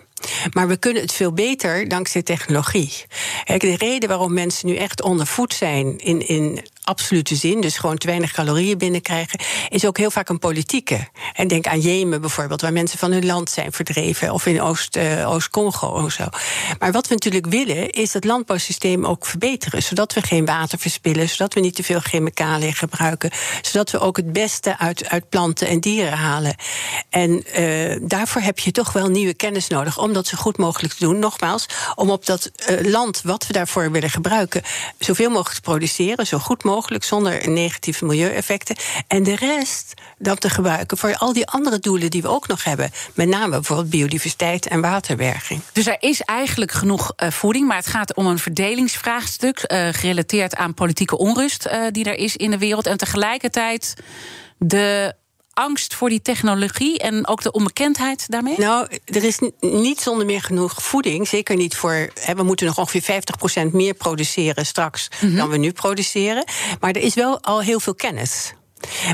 [0.52, 2.92] Maar we kunnen het veel beter dankzij technologie.
[3.44, 8.06] De reden waarom mensen nu echt ondervoed zijn in, in absolute zin, dus gewoon te
[8.06, 11.08] weinig calorieën binnenkrijgen, is ook heel vaak een politieke.
[11.32, 14.96] En denk aan Jemen bijvoorbeeld, waar mensen van hun land zijn verdreven, of in Oost,
[14.96, 16.24] eh, Oost-Congo of zo.
[16.78, 21.28] Maar wat we natuurlijk willen, is het landbouwsysteem ook verbeteren, zodat we geen water verspillen,
[21.28, 23.30] zodat we niet te veel chemicaliën gebruiken,
[23.62, 26.54] zodat we ook het beste uit, uit planten en dieren halen.
[27.10, 30.94] En eh, daarvoor heb je toch wel nieuwe kennis nodig om dat zo goed mogelijk
[30.94, 31.18] te doen.
[31.18, 34.62] Nogmaals, om op dat eh, land wat we daarvoor willen gebruiken,
[34.98, 38.76] zoveel mogelijk te produceren, zo goed mogelijk, zonder negatieve milieueffecten.
[39.06, 42.64] En de rest dan te gebruiken voor al die andere doelen die we ook nog
[42.64, 42.90] hebben.
[43.14, 45.60] Met name bijvoorbeeld biodiversiteit en waterberging.
[45.72, 50.56] Dus er is eigenlijk genoeg eh, voeding, maar het gaat om een verdelingsvraagstuk eh, gerelateerd
[50.56, 52.86] aan politieke onrust eh, die er is in de wereld.
[52.86, 53.94] En tegelijkertijd
[54.58, 55.14] de
[55.54, 58.58] angst voor die technologie en ook de onbekendheid daarmee?
[58.58, 61.28] Nou, er is niet zonder meer genoeg voeding.
[61.28, 62.10] Zeker niet voor.
[62.36, 63.22] we moeten nog ongeveer
[63.68, 65.36] 50% meer produceren straks mhm.
[65.36, 66.44] dan we nu produceren.
[66.80, 68.52] Maar er is wel al heel veel kennis.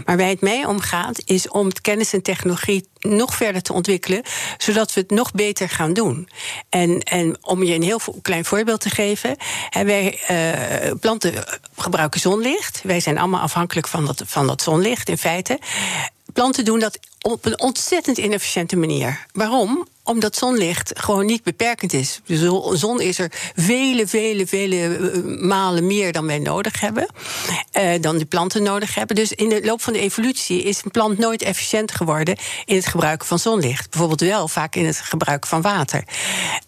[0.04, 4.22] Maar waar het mij om gaat, is om kennis en technologie nog verder te ontwikkelen,
[4.58, 6.28] zodat we het nog beter gaan doen.
[6.68, 9.36] En, en om je een heel klein voorbeeld te geven,
[9.70, 11.34] wij uh, planten
[11.76, 12.80] gebruiken zonlicht.
[12.82, 15.58] Wij zijn allemaal afhankelijk van dat, van dat zonlicht in feite.
[16.32, 19.26] Planten doen dat op een ontzettend inefficiënte manier.
[19.32, 19.86] Waarom?
[20.02, 22.20] Omdat zonlicht gewoon niet beperkend is.
[22.26, 27.06] De zon is er vele, vele, vele eh, malen meer dan wij nodig hebben.
[27.78, 29.16] Uh, dan de planten nodig hebben.
[29.16, 32.86] Dus in de loop van de evolutie is een plant nooit efficiënt geworden in het
[32.86, 33.90] gebruiken van zonlicht.
[33.90, 36.04] Bijvoorbeeld wel vaak in het gebruik van water.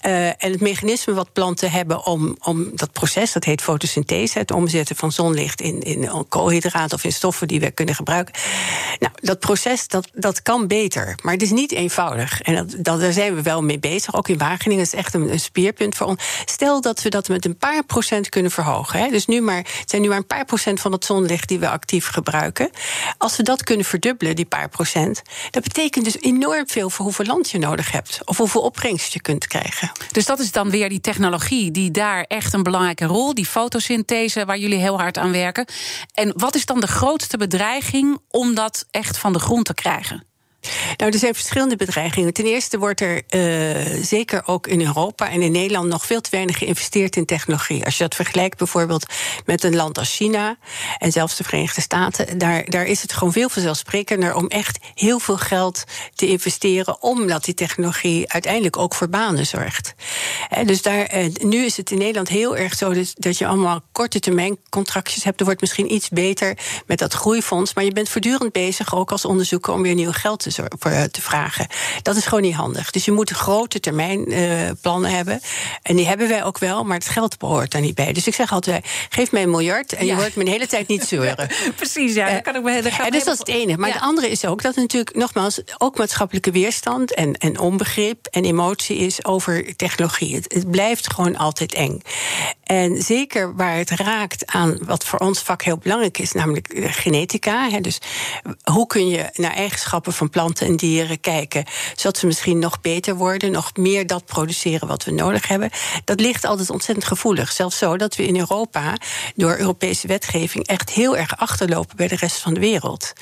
[0.07, 4.51] Uh, en het mechanisme wat planten hebben om, om dat proces, dat heet fotosynthese, het
[4.51, 8.35] omzetten van zonlicht in, in koolhydraten of in stoffen die we kunnen gebruiken.
[8.99, 12.41] Nou, dat proces dat, dat kan beter, maar het is niet eenvoudig.
[12.41, 14.15] En dat, daar zijn we wel mee bezig.
[14.15, 16.23] Ook in Wageningen is echt een, een speerpunt voor ons.
[16.45, 18.99] Stel dat we dat met een paar procent kunnen verhogen.
[18.99, 19.09] Hè.
[19.09, 21.69] Dus nu maar, het zijn nu maar een paar procent van het zonlicht die we
[21.69, 22.71] actief gebruiken.
[23.19, 27.27] Als we dat kunnen verdubbelen, die paar procent, dat betekent dus enorm veel voor hoeveel
[27.27, 28.21] land je nodig hebt.
[28.25, 29.93] Of hoeveel opbrengst je kunt krijgen.
[30.13, 34.45] Dus dat is dan weer die technologie die daar echt een belangrijke rol, die fotosynthese
[34.45, 35.67] waar jullie heel hard aan werken.
[36.15, 40.32] En wat is dan de grootste bedreiging om dat echt van de grond te krijgen?
[40.97, 42.33] Nou, er zijn verschillende bedreigingen.
[42.33, 46.31] Ten eerste wordt er uh, zeker ook in Europa en in Nederland nog veel te
[46.31, 47.85] weinig geïnvesteerd in technologie.
[47.85, 49.07] Als je dat vergelijkt bijvoorbeeld
[49.47, 50.57] met een land als China
[50.99, 55.19] en zelfs de Verenigde Staten, daar, daar is het gewoon veel vanzelfsprekender om echt heel
[55.19, 59.95] veel geld te investeren, omdat die technologie uiteindelijk ook voor banen zorgt.
[60.65, 63.81] dus daar, uh, nu is het in Nederland heel erg zo dat, dat je allemaal
[63.93, 65.39] korte termijn contractjes hebt.
[65.39, 69.25] Er wordt misschien iets beter met dat groeifonds, maar je bent voortdurend bezig, ook als
[69.25, 71.67] onderzoeker, om weer nieuw geld te eh, te vragen.
[72.03, 72.91] Dat is gewoon niet handig.
[72.91, 75.41] Dus je moet grote termijn uh, plannen hebben.
[75.83, 78.13] En die hebben wij ook wel, maar het geld behoort daar niet bij.
[78.13, 80.89] Dus ik zeg altijd: geef mij een miljard en je hoort me de hele tijd
[80.89, 81.51] niet zeuren.
[81.77, 82.31] Precies, ja.
[82.31, 83.77] Dat kan ik me, dat en dus dat is het ene.
[83.77, 88.45] Maar het andere is ook dat natuurlijk, nogmaals, ook maatschappelijke weerstand en, en onbegrip en
[88.45, 90.35] emotie is over technologie.
[90.35, 92.03] Het, het blijft gewoon altijd eng.
[92.73, 97.69] En zeker waar het raakt aan wat voor ons vak heel belangrijk is, namelijk genetica.
[97.69, 97.99] Hè, dus
[98.63, 103.15] hoe kun je naar eigenschappen van planten en dieren kijken, zodat ze misschien nog beter
[103.15, 105.71] worden, nog meer dat produceren wat we nodig hebben.
[106.05, 107.53] Dat ligt altijd ontzettend gevoelig.
[107.53, 108.97] Zelfs zo dat we in Europa
[109.35, 113.13] door Europese wetgeving echt heel erg achterlopen bij de rest van de wereld.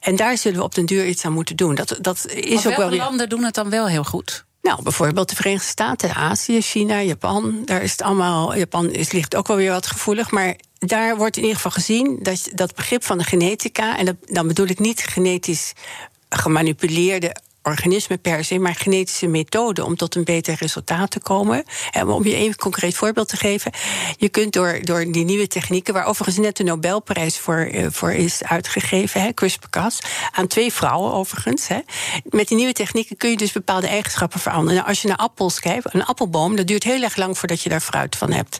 [0.00, 1.74] En daar zullen we op den duur iets aan moeten doen.
[1.74, 2.90] Dat, dat is ook wel.
[2.90, 4.46] landen doen het dan wel heel goed?
[4.68, 7.62] Nou, bijvoorbeeld de Verenigde Staten, Azië, China, Japan.
[7.64, 8.56] Daar is het allemaal.
[8.56, 10.30] Japan is, ligt ook wel weer wat gevoelig.
[10.30, 13.98] Maar daar wordt in ieder geval gezien dat dat begrip van de genetica.
[13.98, 15.72] En dat, dan bedoel ik niet genetisch
[16.28, 17.36] gemanipuleerde
[17.68, 21.64] organismen per se, maar genetische methoden om tot een beter resultaat te komen.
[21.90, 23.72] En om je even een concreet voorbeeld te geven.
[24.16, 28.12] Je kunt door, door die nieuwe technieken, waar overigens net de Nobelprijs voor, eh, voor
[28.12, 29.98] is uitgegeven, CRISPR-Cas,
[30.32, 31.68] aan twee vrouwen overigens.
[31.68, 31.78] Hè,
[32.24, 34.74] met die nieuwe technieken kun je dus bepaalde eigenschappen veranderen.
[34.74, 37.68] Nou, als je naar appels kijkt, een appelboom, dat duurt heel erg lang voordat je
[37.68, 38.58] daar fruit van hebt.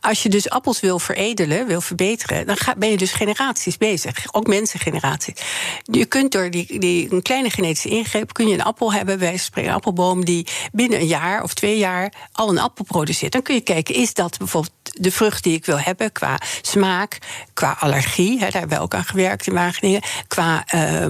[0.00, 4.14] Als je dus appels wil veredelen, wil verbeteren, dan ben je dus generaties bezig.
[4.32, 5.34] Ook mensengeneraties.
[5.82, 9.70] Je kunt door die, die een kleine genetische ingreep kun je een appel hebben, spreken
[9.70, 13.32] een appelboom, die binnen een jaar of twee jaar al een appel produceert.
[13.32, 17.18] Dan kun je kijken, is dat bijvoorbeeld de vrucht die ik wil hebben qua smaak,
[17.54, 21.04] qua allergie, daar hebben we ook aan gewerkt in Wageningen, qua uh,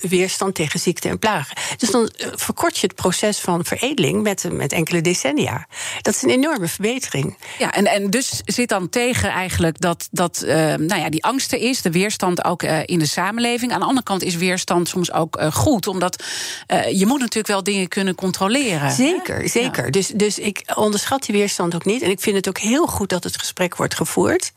[0.00, 1.56] weerstand tegen ziekte en plagen.
[1.76, 5.66] Dus dan eh, verkort je het proces van veredeling met, met enkele decennia.
[6.00, 7.36] Dat is een enorme verbetering.
[7.58, 11.52] Ja, en, en dus zit dan tegen eigenlijk dat, dat uh, nou ja, die angst
[11.52, 13.72] er is, de weerstand ook in de samenleving.
[13.72, 17.62] Aan de andere kant is weerstand soms ook goed, omdat uh, je moet natuurlijk wel
[17.62, 18.92] dingen kunnen controleren.
[18.92, 19.90] Zeker, zeker.
[19.90, 22.02] Dus, dus ik onderschat die weerstand ook niet.
[22.02, 24.52] En ik vind het ook heel goed dat het gesprek wordt gevoerd.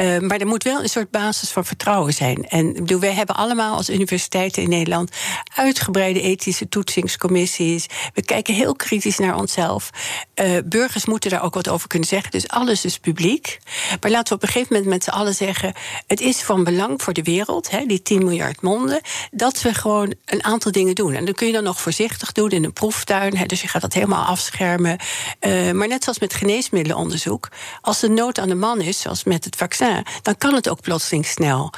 [0.00, 2.48] Uh, maar er moet wel een soort basis van vertrouwen zijn.
[2.48, 5.10] En bedoel, wij hebben allemaal als universiteiten in Nederland
[5.54, 7.86] uitgebreide ethische toetsingscommissies.
[8.14, 9.90] We kijken heel kritisch naar onszelf.
[10.34, 12.30] Uh, burgers moeten daar ook wat over kunnen zeggen.
[12.30, 13.58] Dus alles is publiek.
[14.00, 15.72] Maar laten we op een gegeven moment met z'n allen zeggen:
[16.06, 20.14] het is van belang voor de wereld, hè, die 10 miljard monden, dat we gewoon
[20.24, 21.14] een aantal dingen doen.
[21.14, 23.36] En dat kun je dan nog voorzichtig doen in een proeftuin.
[23.36, 24.98] Hè, dus je gaat dat helemaal afschermen.
[25.40, 27.48] Uh, maar net zoals met geneesmiddelenonderzoek,
[27.80, 30.80] als de nood aan de man is, zoals met het vaccin, dan kan het ook
[30.80, 31.72] plotseling snel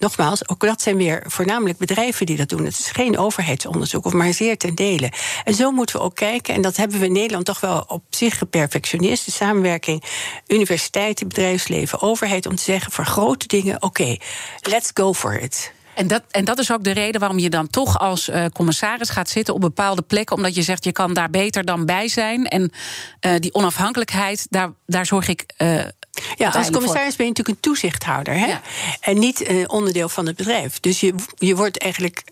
[0.00, 2.64] nogmaals, ook dat zijn weer voornamelijk bedrijven die dat doen.
[2.64, 5.12] Het is geen overheidsonderzoek, of maar zeer ten dele.
[5.44, 8.02] En zo moeten we ook kijken, en dat hebben we in Nederland toch wel op
[8.10, 9.24] zich geperfectioneerd.
[9.24, 10.04] De samenwerking,
[10.46, 14.16] universiteiten, bedrijfsleven, overheid, om te zeggen voor grote dingen: oké,
[14.60, 15.72] let's go for it.
[16.00, 19.08] En dat, en dat is ook de reden waarom je dan toch als uh, commissaris
[19.08, 20.36] gaat zitten op bepaalde plekken.
[20.36, 22.46] Omdat je zegt, je kan daar beter dan bij zijn.
[22.46, 22.72] En
[23.26, 25.44] uh, die onafhankelijkheid, daar, daar zorg ik.
[25.58, 25.82] Uh,
[26.36, 28.34] ja, als commissaris ben je natuurlijk een toezichthouder.
[28.34, 28.46] Hè?
[28.46, 28.60] Ja.
[29.00, 30.80] En niet onderdeel van het bedrijf.
[30.80, 32.22] Dus je, je wordt eigenlijk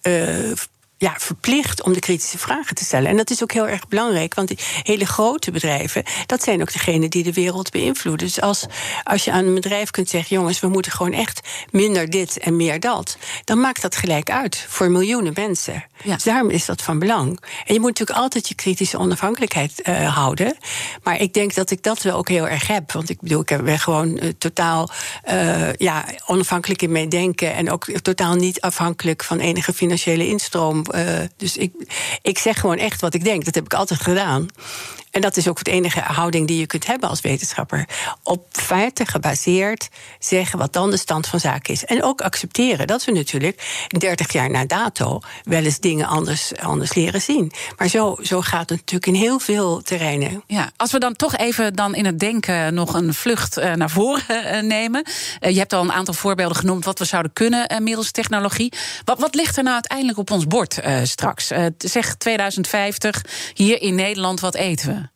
[0.98, 3.11] ja, verplicht om de kritische vragen te stellen.
[3.11, 6.72] En dat is ook heel erg belangrijk, want die hele grote bedrijven, dat zijn ook
[6.72, 8.26] degenen die de wereld beïnvloeden.
[8.26, 8.66] Dus als,
[9.04, 12.56] als je aan een bedrijf kunt zeggen: jongens, we moeten gewoon echt minder dit en
[12.56, 15.84] meer dat, dan maakt dat gelijk uit voor miljoenen mensen.
[16.02, 16.14] Ja.
[16.14, 17.40] Dus daarom is dat van belang.
[17.66, 20.56] En je moet natuurlijk altijd je kritische onafhankelijkheid uh, houden.
[21.02, 22.92] Maar ik denk dat ik dat wel ook heel erg heb.
[22.92, 24.90] Want ik bedoel, ik ben gewoon uh, totaal
[25.30, 27.54] uh, ja, onafhankelijk in mijn denken.
[27.54, 30.87] En ook totaal niet afhankelijk van enige financiële instroom
[31.37, 31.72] dus ik,
[32.22, 33.44] ik zeg gewoon echt wat ik denk.
[33.44, 34.48] Dat heb ik altijd gedaan.
[35.18, 37.88] En dat is ook de enige houding die je kunt hebben als wetenschapper.
[38.22, 41.85] Op feiten gebaseerd zeggen wat dan de stand van zaken is.
[41.85, 46.94] En ook accepteren dat we natuurlijk 30 jaar na dato wel eens dingen anders, anders
[46.94, 47.52] leren zien.
[47.76, 50.42] Maar zo, zo gaat het natuurlijk in heel veel terreinen.
[50.46, 53.90] Ja, als we dan toch even dan in het denken nog een vlucht uh, naar
[53.90, 55.02] voren uh, nemen.
[55.40, 58.72] Uh, je hebt al een aantal voorbeelden genoemd wat we zouden kunnen middels technologie.
[59.04, 61.50] Wat, wat ligt er nou uiteindelijk op ons bord straks?
[61.78, 65.08] zeg 2050, hier in Nederland, wat eten we?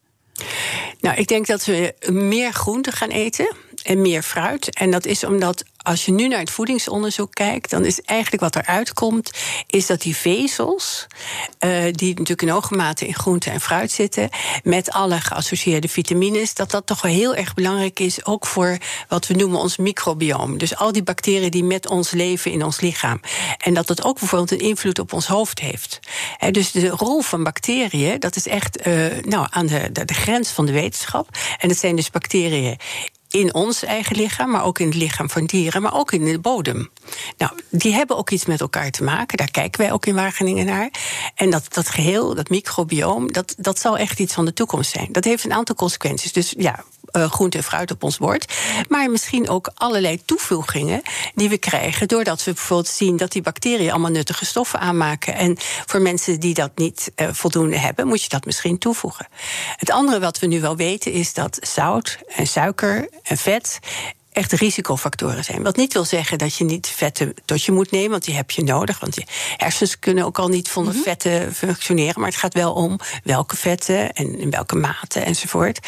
[1.01, 4.75] Nou, ik denk dat we meer groente gaan eten en meer fruit.
[4.75, 8.57] En dat is omdat als je nu naar het voedingsonderzoek kijkt, dan is eigenlijk wat
[8.57, 9.31] eruit komt,
[9.67, 11.07] is dat die vezels,
[11.65, 14.29] uh, die natuurlijk in hoge mate in groente en fruit zitten,
[14.63, 19.27] met alle geassocieerde vitamines, dat dat toch wel heel erg belangrijk is, ook voor wat
[19.27, 20.57] we noemen ons microbiome.
[20.57, 23.21] Dus al die bacteriën die met ons leven in ons lichaam.
[23.59, 26.01] En dat dat ook bijvoorbeeld een invloed op ons hoofd heeft.
[26.37, 30.15] He, dus de rol van bacteriën, dat is echt uh, nou, aan de, de, de
[30.15, 31.29] grens van de wetenschap.
[31.59, 32.79] En dat zijn dus bacteriën
[33.33, 36.39] in ons eigen lichaam, maar ook in het lichaam van dieren, maar ook in de
[36.39, 36.91] bodem.
[37.39, 39.37] Nou, die hebben ook iets met elkaar te maken.
[39.37, 40.91] Daar kijken wij ook in Wageningen naar.
[41.35, 45.09] En dat, dat geheel, dat microbioom, dat, dat zal echt iets van de toekomst zijn.
[45.13, 46.33] Dat heeft een aantal consequenties.
[46.33, 48.53] Dus ja, uh, groente en fruit op ons bord.
[48.89, 51.03] Maar misschien ook allerlei toevoegingen
[51.35, 52.09] die we krijgen.
[52.09, 55.35] Doordat we bijvoorbeeld zien dat die bacteriën allemaal nuttige stoffen aanmaken.
[55.35, 59.27] En voor mensen die dat niet uh, voldoende hebben, moet je dat misschien toevoegen.
[59.77, 63.79] Het andere wat we nu wel weten is dat zout en suiker en vet
[64.33, 65.63] echt risicofactoren zijn.
[65.63, 68.51] Wat niet wil zeggen dat je niet vetten tot je moet nemen, want die heb
[68.51, 69.01] je nodig.
[69.01, 69.25] Want je
[69.57, 72.21] hersens kunnen ook al niet zonder mm vetten functioneren.
[72.21, 75.79] Maar het gaat wel om welke vetten en in welke mate enzovoort.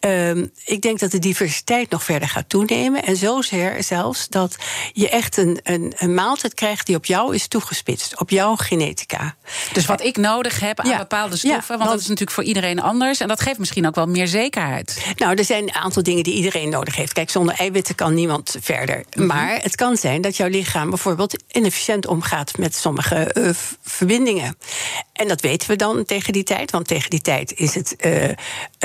[0.00, 3.02] Um, ik denk dat de diversiteit nog verder gaat toenemen.
[3.02, 4.56] En zozeer zelfs dat
[4.92, 9.34] je echt een, een, een maaltijd krijgt die op jou is toegespitst, op jouw genetica.
[9.72, 12.36] Dus wat ik nodig heb aan ja, bepaalde stoffen, ja, want, want dat is natuurlijk
[12.36, 13.20] voor iedereen anders.
[13.20, 15.04] En dat geeft misschien ook wel meer zekerheid.
[15.16, 17.12] Nou, er zijn een aantal dingen die iedereen nodig heeft.
[17.12, 19.04] Kijk, zonder eiwit eiwitten kan niemand verder.
[19.12, 19.26] Mhm.
[19.26, 23.50] Maar het kan zijn dat jouw lichaam bijvoorbeeld inefficiënt omgaat met sommige uh,
[23.82, 24.56] verbindingen.
[25.12, 28.28] En dat weten we dan tegen die tijd, want tegen die tijd is het, uh,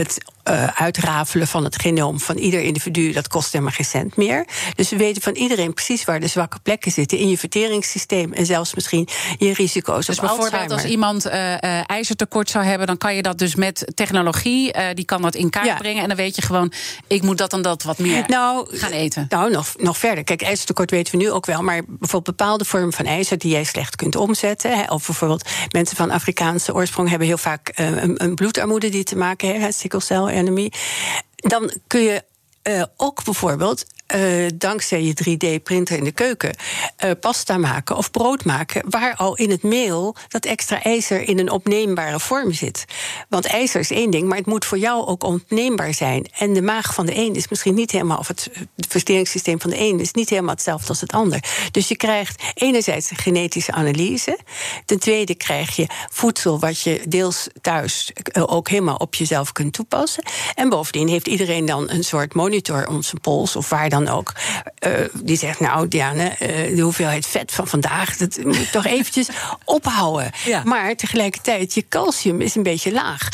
[0.01, 0.17] het
[0.49, 4.45] uh, uitrafelen van het genoom van ieder individu, dat kost helemaal geen cent meer.
[4.75, 8.45] Dus we weten van iedereen precies waar de zwakke plekken zitten in je verteringssysteem en
[8.45, 10.77] zelfs misschien je risico's dus op bijvoorbeeld Alzheimer.
[10.77, 15.21] als iemand uh, ijzertekort zou hebben, dan kan je dat dus met technologie, die kan
[15.21, 15.75] dat in kaart ja.
[15.75, 16.71] brengen en dan weet je gewoon,
[17.07, 19.25] ik moet dat en dat wat meer nou, gaan eten.
[19.29, 20.23] Nou, nog, nog verder.
[20.23, 23.63] Kijk, ijzertekort weten we nu ook wel, maar bijvoorbeeld bepaalde vormen van ijzer die jij
[23.63, 28.35] slecht kunt omzetten, hè, of bijvoorbeeld mensen van Afrikaanse oorsprong hebben heel vaak een, een
[28.35, 29.61] bloedarmoede die te maken heeft,
[29.91, 30.71] sikkelcel enemy.
[31.35, 32.23] Dan kun je
[32.63, 36.55] uh, ook bijvoorbeeld uh, dankzij je 3D-printer in de keuken
[37.05, 41.39] uh, pasta maken of brood maken, waar al in het meel dat extra ijzer in
[41.39, 42.85] een opneembare vorm zit.
[43.29, 46.25] Want ijzer is één ding, maar het moet voor jou ook ontneembaar zijn.
[46.37, 48.49] En de maag van de een is misschien niet helemaal, of het
[48.87, 51.43] versteringssysteem van de een is niet helemaal hetzelfde als het ander.
[51.71, 54.39] Dus je krijgt enerzijds een genetische analyse.
[54.85, 60.23] Ten tweede krijg je voedsel wat je deels thuis ook helemaal op jezelf kunt toepassen.
[60.55, 64.15] En bovendien heeft iedereen dan een soort monitor om zijn pols of waar dan dan
[64.15, 64.33] ook.
[64.87, 68.17] Uh, die zegt, nou Diane, uh, de hoeveelheid vet van vandaag...
[68.17, 69.29] dat moet je toch eventjes
[69.65, 70.31] ophouden.
[70.45, 70.61] Ja.
[70.63, 73.29] Maar tegelijkertijd, je calcium is een beetje laag.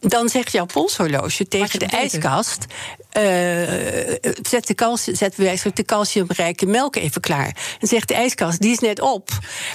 [0.00, 2.66] Dan zegt jouw polshorloge tegen de ijskast...
[3.18, 3.24] Uh,
[4.42, 5.36] zet, de calcium, zet
[5.74, 7.56] de calciumrijke melk even klaar.
[7.78, 9.28] Dan zegt de ijskast, die is net op.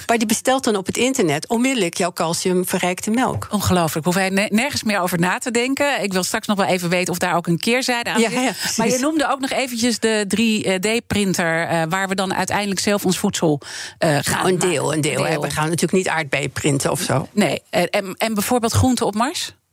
[0.06, 3.48] Maar die bestelt dan op het internet onmiddellijk jouw calciumverrijkte melk.
[3.50, 4.06] Ongelooflijk.
[4.06, 6.02] Hoef je nergens meer over na te denken.
[6.02, 8.32] Ik wil straks nog wel even weten of daar ook een keerzijde aan zit.
[8.32, 11.70] Ja, maar je noemde ook nog eventjes de 3D-printer...
[11.70, 15.40] Uh, waar we dan uiteindelijk zelf ons voedsel uh, gaan nou, een deel, een deel.
[15.40, 17.28] We gaan natuurlijk niet aardbeien printen of zo.
[17.32, 17.62] Nee.
[17.70, 19.54] En, en bijvoorbeeld groenten op Mars?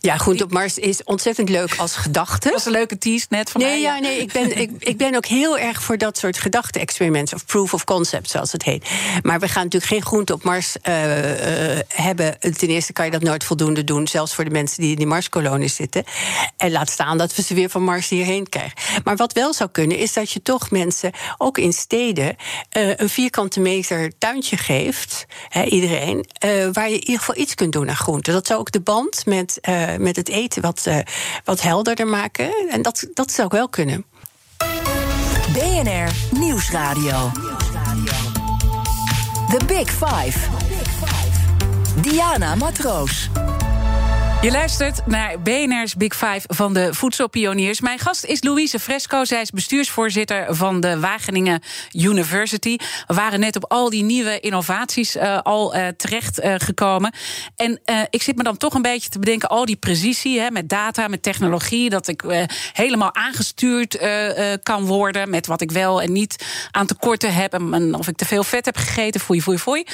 [0.00, 2.48] Ja, Groente op Mars is ontzettend leuk als gedachte.
[2.48, 4.96] Dat was een leuke tease net van nee, mij, ja, nee, ik ben, ik, ik
[4.96, 7.36] ben ook heel erg voor dat soort gedachte-experimenten...
[7.36, 8.88] of proof of concept, zoals het heet.
[9.22, 12.38] Maar we gaan natuurlijk geen groente op Mars uh, uh, hebben.
[12.40, 14.06] Ten eerste kan je dat nooit voldoende doen...
[14.06, 16.04] zelfs voor de mensen die in die Marskolonie zitten.
[16.56, 18.78] En laat staan dat we ze weer van Mars hierheen krijgen.
[19.04, 21.12] Maar wat wel zou kunnen, is dat je toch mensen...
[21.38, 22.36] ook in steden
[22.76, 25.26] uh, een vierkante meter tuintje geeft...
[25.48, 26.26] Hè, iedereen,
[26.72, 28.32] waar je in ieder geval iets kunt doen aan groente.
[28.32, 29.58] Dat zou ook de band met
[29.88, 30.98] uh, met het eten wat, uh,
[31.44, 32.68] wat helderder maken.
[32.70, 34.04] En dat, dat zou wel kunnen.
[35.52, 37.30] BNR Nieuwsradio.
[39.48, 40.38] The Big Five.
[42.00, 43.30] Diana Matroos.
[44.42, 47.80] Je luistert naar BNR's Big Five van de Voedselpioniers.
[47.80, 49.24] Mijn gast is Louise Fresco.
[49.24, 51.62] Zij is bestuursvoorzitter van de Wageningen
[51.92, 52.76] University.
[53.06, 57.12] We waren net op al die nieuwe innovaties uh, al uh, terecht uh, gekomen.
[57.56, 57.80] En
[58.10, 59.48] ik zit me dan toch een beetje te bedenken...
[59.48, 61.90] al die precisie hè, met data, met technologie...
[61.90, 63.98] dat ik helemaal aangestuurd
[64.62, 65.30] kan worden...
[65.30, 67.52] met wat ik wel en niet aan tekorten heb...
[67.52, 69.84] en of ik te veel vet heb gegeten, foei, foei, foei...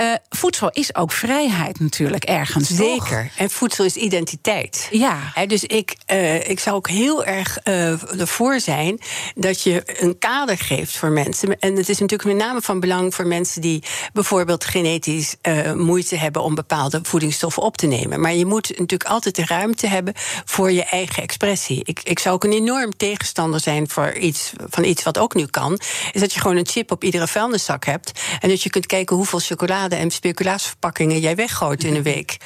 [0.00, 2.68] Uh, voedsel is ook vrijheid natuurlijk ergens.
[2.68, 3.22] Zeker.
[3.22, 3.36] Toch?
[3.36, 4.88] En voedsel is identiteit.
[4.90, 5.18] Ja.
[5.34, 9.00] He, dus ik, uh, ik zou ook heel erg uh, ervoor zijn
[9.34, 11.58] dat je een kader geeft voor mensen.
[11.58, 13.82] En het is natuurlijk met name van belang voor mensen die
[14.12, 15.36] bijvoorbeeld genetisch
[15.74, 18.20] moeite hebben om bepaalde voedingsstoffen op te nemen.
[18.20, 21.80] Maar je moet natuurlijk altijd de ruimte hebben voor je eigen expressie.
[21.84, 25.46] Ik, ik zou ook een enorm tegenstander zijn voor iets, van iets wat ook nu
[25.46, 25.80] kan.
[26.12, 28.20] Is dat je gewoon een chip op iedere vuilniszak hebt.
[28.40, 32.36] En dat je kunt kijken hoeveel chocolade en speculatieverpakkingen jij weggooit in een week.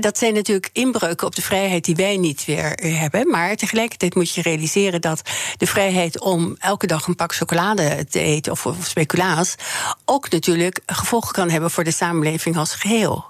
[0.00, 3.30] dat zijn natuurlijk inbreuken op de vrijheid die wij niet weer hebben.
[3.30, 5.22] Maar tegelijkertijd moet je realiseren dat
[5.56, 9.54] de vrijheid om elke dag een pak chocolade te eten of, of speculaas
[10.04, 13.24] ook natuurlijk gevolgen kan hebben voor de samenleving als geheel.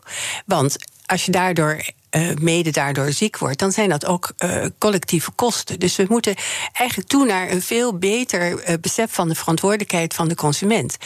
[0.47, 1.81] Want als je daardoor
[2.11, 5.79] uh, mede daardoor ziek wordt, dan zijn dat ook uh, collectieve kosten.
[5.79, 6.35] Dus we moeten
[6.73, 10.97] eigenlijk toe naar een veel beter uh, besef van de verantwoordelijkheid van de consument.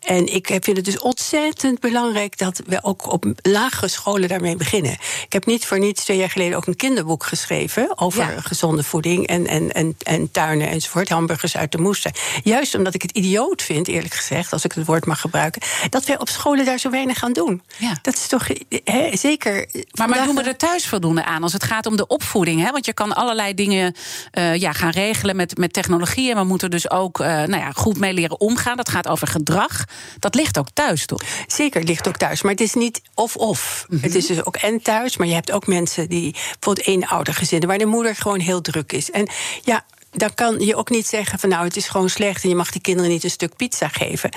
[0.00, 4.92] En ik vind het dus ontzettend belangrijk dat we ook op lagere scholen daarmee beginnen.
[5.24, 8.40] Ik heb niet voor niets twee jaar geleden ook een kinderboek geschreven over ja.
[8.40, 11.08] gezonde voeding en, en, en, en tuinen enzovoort.
[11.08, 12.14] Hamburgers uit de moestuin.
[12.42, 16.04] Juist omdat ik het idioot vind, eerlijk gezegd, als ik het woord mag gebruiken, dat
[16.04, 17.62] wij op scholen daar zo weinig gaan doen.
[17.76, 17.98] Ja.
[18.02, 18.48] Dat is toch
[18.84, 19.66] he, zeker.
[19.92, 22.60] Maar, maar doen we er thuis voldoende aan als het gaat om de opvoeding?
[22.60, 22.70] Hè?
[22.70, 23.94] Want je kan allerlei dingen
[24.38, 26.30] uh, ja, gaan regelen met, met technologie.
[26.30, 28.76] En we moeten dus ook uh, nou ja, goed mee leren omgaan.
[28.76, 29.84] Dat gaat over gedrag.
[30.18, 31.22] Dat ligt ook thuis, toch?
[31.46, 32.42] Zeker, het ligt ook thuis.
[32.42, 33.84] Maar het is niet of-of.
[33.88, 34.04] Mm -hmm.
[34.04, 37.78] Het is dus ook en thuis, maar je hebt ook mensen die bijvoorbeeld eenoudergezinnen, waar
[37.78, 39.10] de moeder gewoon heel druk is.
[39.10, 39.28] En
[39.62, 42.54] ja, dan kan je ook niet zeggen van nou, het is gewoon slecht en je
[42.54, 44.30] mag die kinderen niet een stuk pizza geven.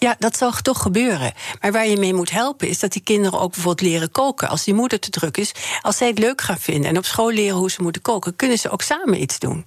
[0.00, 1.32] Ja, dat zal toch gebeuren.
[1.60, 4.48] Maar waar je mee moet helpen is dat die kinderen ook bijvoorbeeld leren koken.
[4.48, 7.30] Als die moeder te druk is, als zij het leuk gaan vinden en op school
[7.30, 9.66] leren hoe ze moeten koken, kunnen ze ook samen iets doen.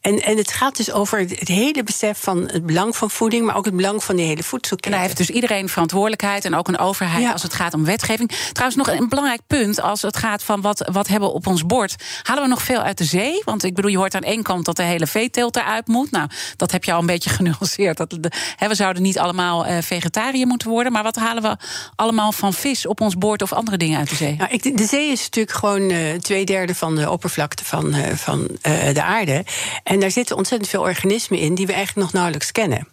[0.00, 3.56] En, en het gaat dus over het hele besef van het belang van voeding, maar
[3.56, 4.90] ook het belang van die hele voedselketen.
[4.90, 7.32] En hij heeft dus iedereen verantwoordelijkheid en ook een overheid ja.
[7.32, 8.30] als het gaat om wetgeving.
[8.52, 11.66] Trouwens, nog een belangrijk punt als het gaat van wat, wat hebben we op ons
[11.66, 11.96] bord.
[12.22, 13.42] Halen we nog veel uit de zee?
[13.44, 16.10] Want ik bedoel, je hoort aan één kant dat de hele veeteelt eruit moet.
[16.10, 17.96] Nou, dat heb je al een beetje genuanceerd.
[17.96, 18.18] Dat,
[18.56, 20.92] he, we zouden niet allemaal uh, vegetariër moeten worden.
[20.92, 21.56] Maar wat halen we
[21.94, 24.34] allemaal van vis op ons boord of andere dingen uit de zee?
[24.36, 28.06] Nou, ik, de zee is natuurlijk gewoon uh, twee derde van de oppervlakte van, uh,
[28.06, 28.48] van
[28.92, 29.44] de aarde.
[29.82, 32.91] En daar zitten ontzettend veel organismen in die we eigenlijk nog nauwelijks kennen.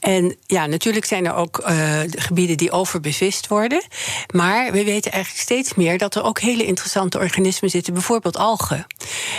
[0.00, 3.82] En ja, natuurlijk zijn er ook uh, gebieden die overbevist worden.
[4.32, 7.92] Maar we weten eigenlijk steeds meer dat er ook hele interessante organismen zitten.
[7.92, 8.86] Bijvoorbeeld algen.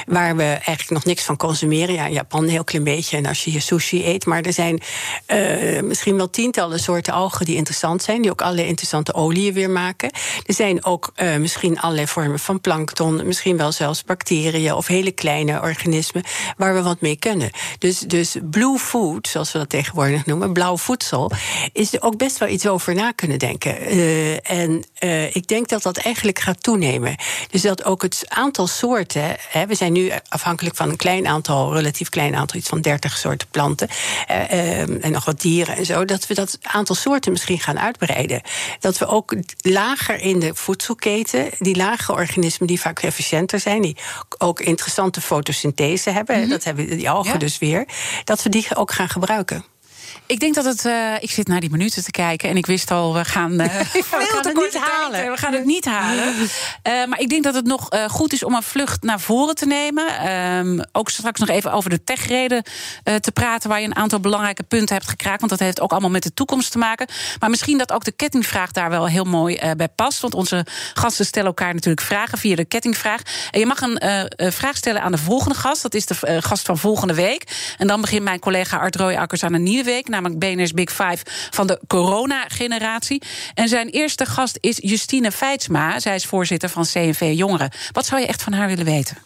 [0.05, 1.95] Waar we eigenlijk nog niks van consumeren.
[1.95, 3.17] Ja, in Japan een heel klein beetje.
[3.17, 4.25] En als je hier sushi eet.
[4.25, 4.81] Maar er zijn
[5.27, 8.21] uh, misschien wel tientallen soorten algen die interessant zijn.
[8.21, 10.11] Die ook allerlei interessante oliën weer maken.
[10.45, 13.27] Er zijn ook uh, misschien allerlei vormen van plankton.
[13.27, 16.23] Misschien wel zelfs bacteriën of hele kleine organismen.
[16.57, 17.51] Waar we wat mee kunnen.
[17.77, 19.94] Dus, dus blue food, zoals we dat tegenwoordig
[20.25, 21.31] noemen, blauw voedsel,
[21.73, 23.95] is er ook best wel iets over na kunnen denken.
[23.95, 27.15] Uh, en uh, ik denk dat dat eigenlijk gaat toenemen.
[27.49, 31.73] Dus dat ook het aantal soorten, hè, we zijn nu afhankelijk van een klein aantal,
[31.73, 33.87] relatief klein aantal, iets van 30 soorten planten
[34.31, 38.41] uh, en nog wat dieren en zo, dat we dat aantal soorten misschien gaan uitbreiden.
[38.79, 43.97] Dat we ook lager in de voedselketen, die lage organismen die vaak efficiënter zijn, die
[44.37, 46.49] ook interessante fotosynthese hebben, mm -hmm.
[46.49, 47.37] dat hebben die algen ja.
[47.37, 47.85] dus weer,
[48.23, 49.65] dat we die ook gaan gebruiken.
[50.27, 50.85] Ik denk dat het.
[50.85, 53.65] Uh, ik zit naar die minuten te kijken en ik wist al, we gaan, uh,
[53.91, 55.31] we gaan het niet halen.
[55.31, 56.33] We gaan het niet halen.
[56.33, 56.49] Uh,
[56.83, 60.31] maar ik denk dat het nog goed is om een vlucht naar voren te nemen.
[60.31, 62.63] Um, ook straks nog even over de techreden
[63.03, 65.39] te praten, waar je een aantal belangrijke punten hebt gekraakt.
[65.39, 67.07] Want dat heeft ook allemaal met de toekomst te maken.
[67.39, 70.19] Maar misschien dat ook de kettingvraag daar wel heel mooi bij past.
[70.19, 73.21] Want onze gasten stellen elkaar natuurlijk vragen via de kettingvraag.
[73.51, 75.81] En je mag een vraag stellen aan de volgende gast.
[75.81, 77.73] Dat is de gast van volgende week.
[77.77, 81.17] En dan begint mijn collega Art Rooijakkers aan een nieuwe week namelijk BNS Big Five
[81.49, 83.21] van de corona-generatie.
[83.53, 85.99] En zijn eerste gast is Justine Feitsma.
[85.99, 87.71] Zij is voorzitter van CNV Jongeren.
[87.91, 89.17] Wat zou je echt van haar willen weten?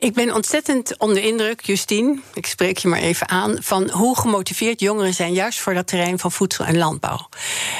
[0.00, 4.80] Ik ben ontzettend onder indruk, Justine, ik spreek je maar even aan, van hoe gemotiveerd
[4.80, 7.28] jongeren zijn, juist voor dat terrein van voedsel en landbouw.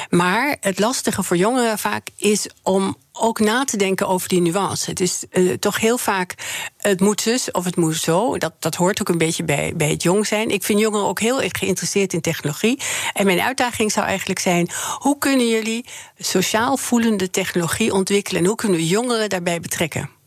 [0.09, 4.89] Maar het lastige voor jongeren vaak is om ook na te denken over die nuance.
[4.89, 6.35] Het is uh, toch heel vaak
[6.77, 8.37] het moet zus of het moet zo.
[8.37, 10.49] Dat, dat hoort ook een beetje bij, bij het jong zijn.
[10.49, 12.79] Ik vind jongeren ook heel erg geïnteresseerd in technologie.
[13.13, 15.85] En mijn uitdaging zou eigenlijk zijn: hoe kunnen jullie
[16.17, 20.20] sociaal voelende technologie ontwikkelen en hoe kunnen we jongeren daarbij betrekken?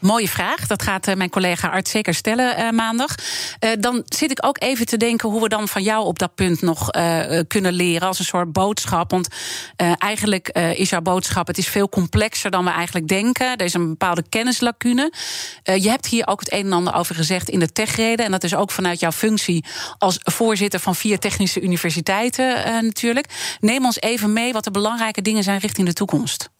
[0.00, 0.66] Mooie vraag.
[0.66, 3.14] Dat gaat eh, mijn collega Art zeker stellen uh, maandag.
[3.60, 6.34] Uh, dan zit ik ook even te denken hoe we dan van jou op dat
[6.34, 6.90] punt nog
[7.46, 8.08] kunnen leren.
[8.08, 9.10] Als een soort boodschap.
[9.10, 9.28] Want
[9.98, 13.56] eigenlijk is jouw boodschap: het is veel complexer dan we eigenlijk denken.
[13.56, 15.12] Er is een bepaalde kennislacune.
[15.62, 18.24] je hebt hier ook het een en ander over gezegd in de techreden.
[18.24, 19.64] En dat is ook vanuit jouw functie
[19.98, 23.56] als voorzitter van vier technische universiteiten natuurlijk.
[23.60, 26.50] Neem ons even mee wat de belangrijke dingen zijn richting de toekomst.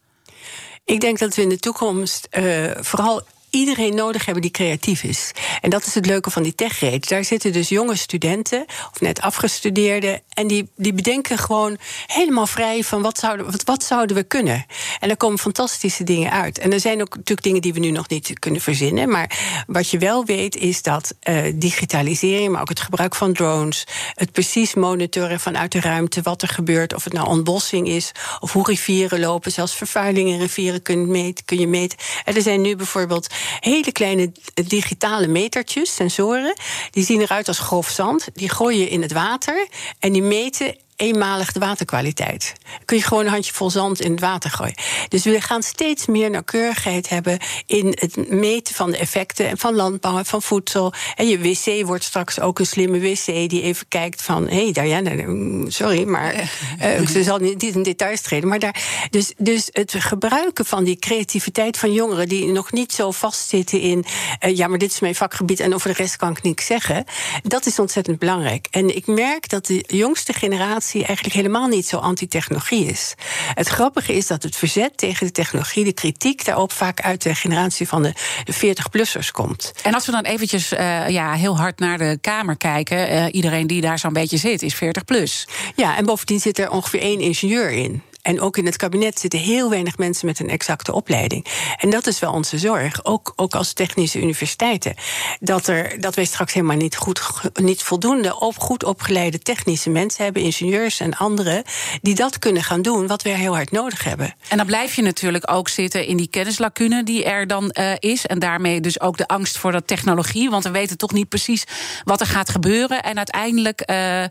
[0.88, 5.32] Ik denk dat we in de toekomst uh, vooral iedereen nodig hebben die creatief is.
[5.60, 7.08] En dat is het leuke van die techreed.
[7.08, 10.20] Daar zitten dus jonge studenten, of net afgestudeerden...
[10.32, 14.66] en die, die bedenken gewoon helemaal vrij van wat zouden, wat, zouden we kunnen.
[15.00, 16.58] En er komen fantastische dingen uit.
[16.58, 19.08] En er zijn ook natuurlijk dingen die we nu nog niet kunnen verzinnen...
[19.08, 23.86] maar wat je wel weet is dat uh, digitalisering, maar ook het gebruik van drones...
[24.14, 26.94] het precies monitoren vanuit de ruimte wat er gebeurt...
[26.94, 29.52] of het nou ontbossing is, of hoe rivieren lopen...
[29.52, 31.98] zelfs vervuiling in rivieren kun, meten, kun je meten.
[32.24, 33.26] En er zijn nu bijvoorbeeld
[33.60, 34.32] hele kleine
[34.66, 36.54] digitale metertjes, sensoren.
[36.90, 38.28] Die zien eruit als grof zand.
[38.34, 39.66] Die gooi je in het water
[39.98, 42.52] en die meten eenmalig de waterkwaliteit.
[42.84, 44.74] Kun je gewoon een handje vol zand in het water gooien.
[45.08, 50.18] Dus we gaan steeds meer nauwkeurigheid hebben in het meten van de effecten van landbouw
[50.18, 50.92] en van voedsel.
[51.14, 54.72] En je wc wordt straks ook een slimme wc die even kijkt van hé, hey,
[54.72, 56.34] Diana, mm, sorry, maar
[56.82, 58.48] uh, ze zal niet in details treden.
[58.48, 63.10] Maar daar, dus, dus het gebruiken van die creativiteit van jongeren die nog niet zo
[63.10, 64.04] vastzitten in
[64.44, 67.04] uh, ja, maar dit is mijn vakgebied en over de rest kan ik niks zeggen.
[67.42, 68.66] Dat is ontzettend belangrijk.
[68.70, 73.14] En ik merk dat de jongste generatie eigenlijk helemaal niet zo anti-technologie is.
[73.54, 77.34] Het grappige is dat het verzet tegen de technologie, de kritiek daarop vaak uit de
[77.34, 78.12] generatie van de,
[78.44, 79.72] de 40-plussers komt.
[79.82, 83.66] En als we dan eventjes uh, ja, heel hard naar de Kamer kijken, uh, iedereen
[83.66, 85.48] die daar zo'n beetje zit is 40 plus.
[85.76, 88.02] Ja, en bovendien zit er ongeveer één ingenieur in.
[88.28, 91.46] En ook in het kabinet zitten heel weinig mensen met een exacte opleiding.
[91.76, 94.94] En dat is wel onze zorg, ook, ook als technische universiteiten.
[95.40, 97.22] Dat, er, dat wij straks helemaal niet, goed,
[97.54, 101.62] niet voldoende op goed opgeleide technische mensen hebben, ingenieurs en anderen,
[102.02, 104.34] die dat kunnen gaan doen wat wij heel hard nodig hebben.
[104.48, 108.26] En dan blijf je natuurlijk ook zitten in die kennislacune die er dan uh, is.
[108.26, 110.50] En daarmee dus ook de angst voor dat technologie.
[110.50, 111.64] Want we weten toch niet precies
[112.04, 113.02] wat er gaat gebeuren.
[113.02, 113.90] En uiteindelijk.
[113.90, 114.24] Uh,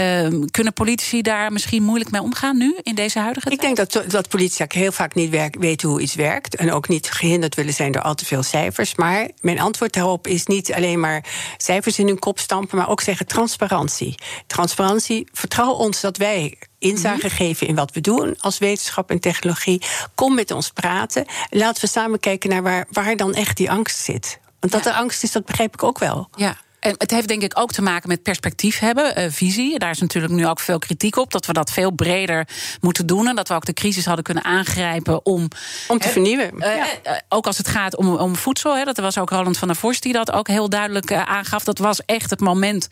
[0.00, 3.54] Uh, kunnen politici daar misschien moeilijk mee omgaan nu, in deze huidige tijd?
[3.54, 6.56] Ik denk dat, dat politici heel vaak niet werk, weten hoe iets werkt.
[6.56, 8.94] En ook niet gehinderd willen zijn door al te veel cijfers.
[8.94, 11.24] Maar mijn antwoord daarop is niet alleen maar
[11.56, 14.14] cijfers in hun kop stampen, maar ook zeggen transparantie.
[14.46, 17.36] Transparantie, vertrouw ons dat wij inzage mhm.
[17.36, 19.82] geven in wat we doen als wetenschap en technologie.
[20.14, 21.26] Kom met ons praten.
[21.50, 24.38] Laten we samen kijken naar waar, waar dan echt die angst zit.
[24.60, 26.28] Want dat er angst is, dat begrijp ik ook wel.
[26.34, 26.56] Ja.
[26.80, 29.78] En het heeft denk ik ook te maken met perspectief hebben, uh, visie.
[29.78, 31.32] Daar is natuurlijk nu ook veel kritiek op.
[31.32, 32.48] Dat we dat veel breder
[32.80, 33.28] moeten doen.
[33.28, 35.48] En dat we ook de crisis hadden kunnen aangrijpen om.
[35.88, 36.50] Om te vernieuwen.
[36.56, 36.84] Uh,
[37.28, 38.76] ook als het gaat om, om voedsel.
[38.76, 41.64] Hè, dat was ook Roland van der Vorst die dat ook heel duidelijk aangaf.
[41.64, 42.88] Dat was echt het moment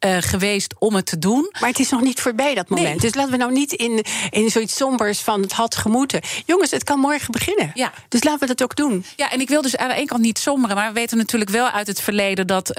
[0.00, 1.52] geweest om het te doen.
[1.60, 3.00] Maar het is nog niet voorbij dat moment.
[3.00, 6.20] Dus laten we nou niet in, in zoiets sombers van het had gemoeten.
[6.46, 7.70] Jongens, het kan morgen beginnen.
[7.74, 7.92] Ja.
[8.08, 9.04] Dus laten we dat ook doen.
[9.16, 10.76] Ja, en ik wil dus aan de ene kant niet somberen.
[10.76, 12.76] Maar we weten natuurlijk wel uit het verleden dat.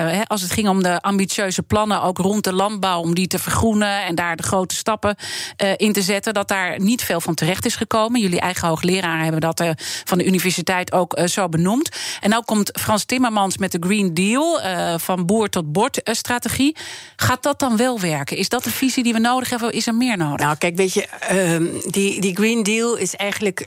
[0.00, 3.38] Uh, als het ging om de ambitieuze plannen, ook rond de landbouw, om die te
[3.38, 5.16] vergroenen en daar de grote stappen
[5.62, 8.20] uh, in te zetten, dat daar niet veel van terecht is gekomen.
[8.20, 9.70] Jullie eigen hoogleraren hebben dat uh,
[10.04, 11.88] van de universiteit ook zo benoemd.
[12.20, 14.60] En nu komt Frans Timmermans met de Green Deal,
[14.98, 16.76] van boer tot bord strategie.
[17.16, 18.36] Gaat dat dan wel werken?
[18.36, 19.72] Is dat de visie die we nodig hebben?
[19.72, 20.46] Is er meer nodig?
[20.46, 23.64] Nou, kijk, weet je, ehm, die, die Green Deal is eigenlijk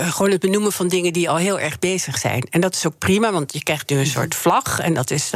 [0.00, 2.46] gewoon het benoemen van dingen die al heel erg bezig zijn.
[2.50, 4.80] En dat is ook prima, want je krijgt nu een soort vlag.
[4.80, 5.30] En dat is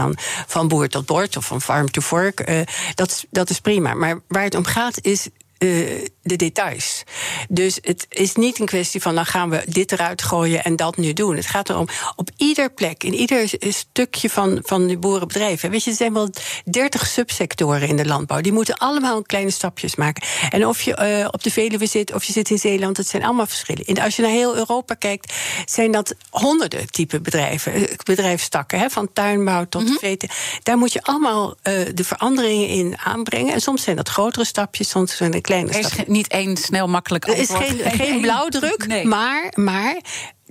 [0.46, 2.48] van boer tot bord of van farm to fork.
[2.48, 2.60] Uh,
[2.94, 3.94] dat, dat is prima.
[3.94, 5.28] Maar waar het om gaat is
[5.58, 7.02] uh, de details.
[7.48, 10.96] Dus het is niet een kwestie van dan gaan we dit eruit gooien en dat
[10.96, 11.36] nu doen.
[11.36, 15.70] Het gaat erom op ieder plek, in ieder stukje van, van de boerenbedrijven.
[15.70, 16.30] Weet je, er zijn wel
[16.64, 18.40] 30 subsectoren in de landbouw.
[18.40, 20.22] Die moeten allemaal kleine stapjes maken.
[20.50, 23.24] En of je uh, op de Veluwe zit of je zit in Zeeland, het zijn
[23.24, 23.84] allemaal verschillen.
[23.84, 25.32] En als je naar heel Europa kijkt,
[25.64, 29.98] zijn dat honderden type bedrijven, eh, bedrijfstakken, hè, van tuinbouw tot mm -hmm.
[29.98, 30.28] veten.
[30.62, 33.54] Daar moet je allemaal uh, de veranderingen in aanbrengen.
[33.54, 37.24] En soms zijn dat grotere stapjes, soms zijn het kleine stapjes niet één snel makkelijk
[37.24, 37.60] antwoord.
[37.60, 39.04] Er is geen, geen blauwdruk, nee.
[39.04, 39.96] maar, maar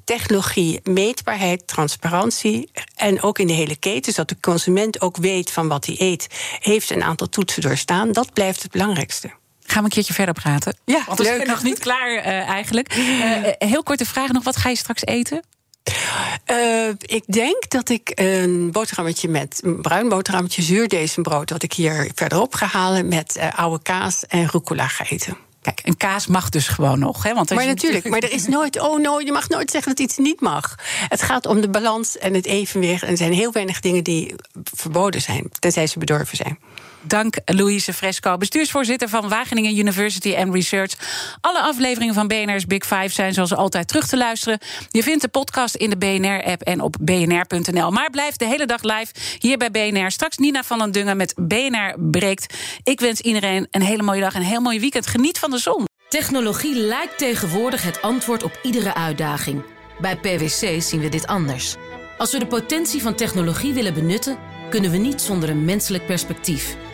[0.03, 2.71] technologie, meetbaarheid, transparantie.
[2.95, 6.27] En ook in de hele keten, zodat de consument ook weet van wat hij eet,
[6.59, 8.11] heeft een aantal toetsen doorstaan.
[8.11, 9.27] Dat blijft het belangrijkste.
[9.63, 10.77] Gaan we een keertje verder praten?
[10.85, 12.95] Ja, Want we zijn nog niet klaar uh, eigenlijk.
[12.95, 15.43] Uh, heel korte vraag nog, wat ga je straks eten?
[16.51, 22.11] Uh, ik denk dat ik een boterhammetje met een bruin boterhammetje zuurdezenbrood, dat ik hier
[22.15, 25.37] verderop ga halen met oude kaas en rucola ga eten.
[25.61, 27.23] Kijk, een kaas mag dus gewoon nog.
[27.23, 27.33] Hè?
[27.33, 30.17] Want maar natuurlijk, maar er is nooit, oh no, je mag nooit zeggen dat iets
[30.17, 30.75] niet mag.
[31.07, 33.03] Het gaat om de balans en het evenwicht.
[33.03, 34.35] En er zijn heel weinig dingen die
[34.73, 36.59] verboden zijn, tenzij ze bedorven zijn.
[37.01, 40.93] Dank Louise Fresco, bestuursvoorzitter van Wageningen University and Research.
[41.41, 44.59] Alle afleveringen van BNR's Big Five zijn zoals altijd terug te luisteren.
[44.89, 47.91] Je vindt de podcast in de BNR-app en op bnr.nl.
[47.91, 50.11] Maar blijf de hele dag live hier bij BNR.
[50.11, 52.53] Straks Nina van den Dungen met BNR breekt.
[52.83, 55.07] Ik wens iedereen een hele mooie dag en een heel mooi weekend.
[55.07, 55.85] Geniet van de zon.
[56.09, 59.63] Technologie lijkt tegenwoordig het antwoord op iedere uitdaging.
[59.99, 61.75] Bij PwC zien we dit anders.
[62.17, 64.37] Als we de potentie van technologie willen benutten,
[64.69, 66.75] kunnen we niet zonder een menselijk perspectief.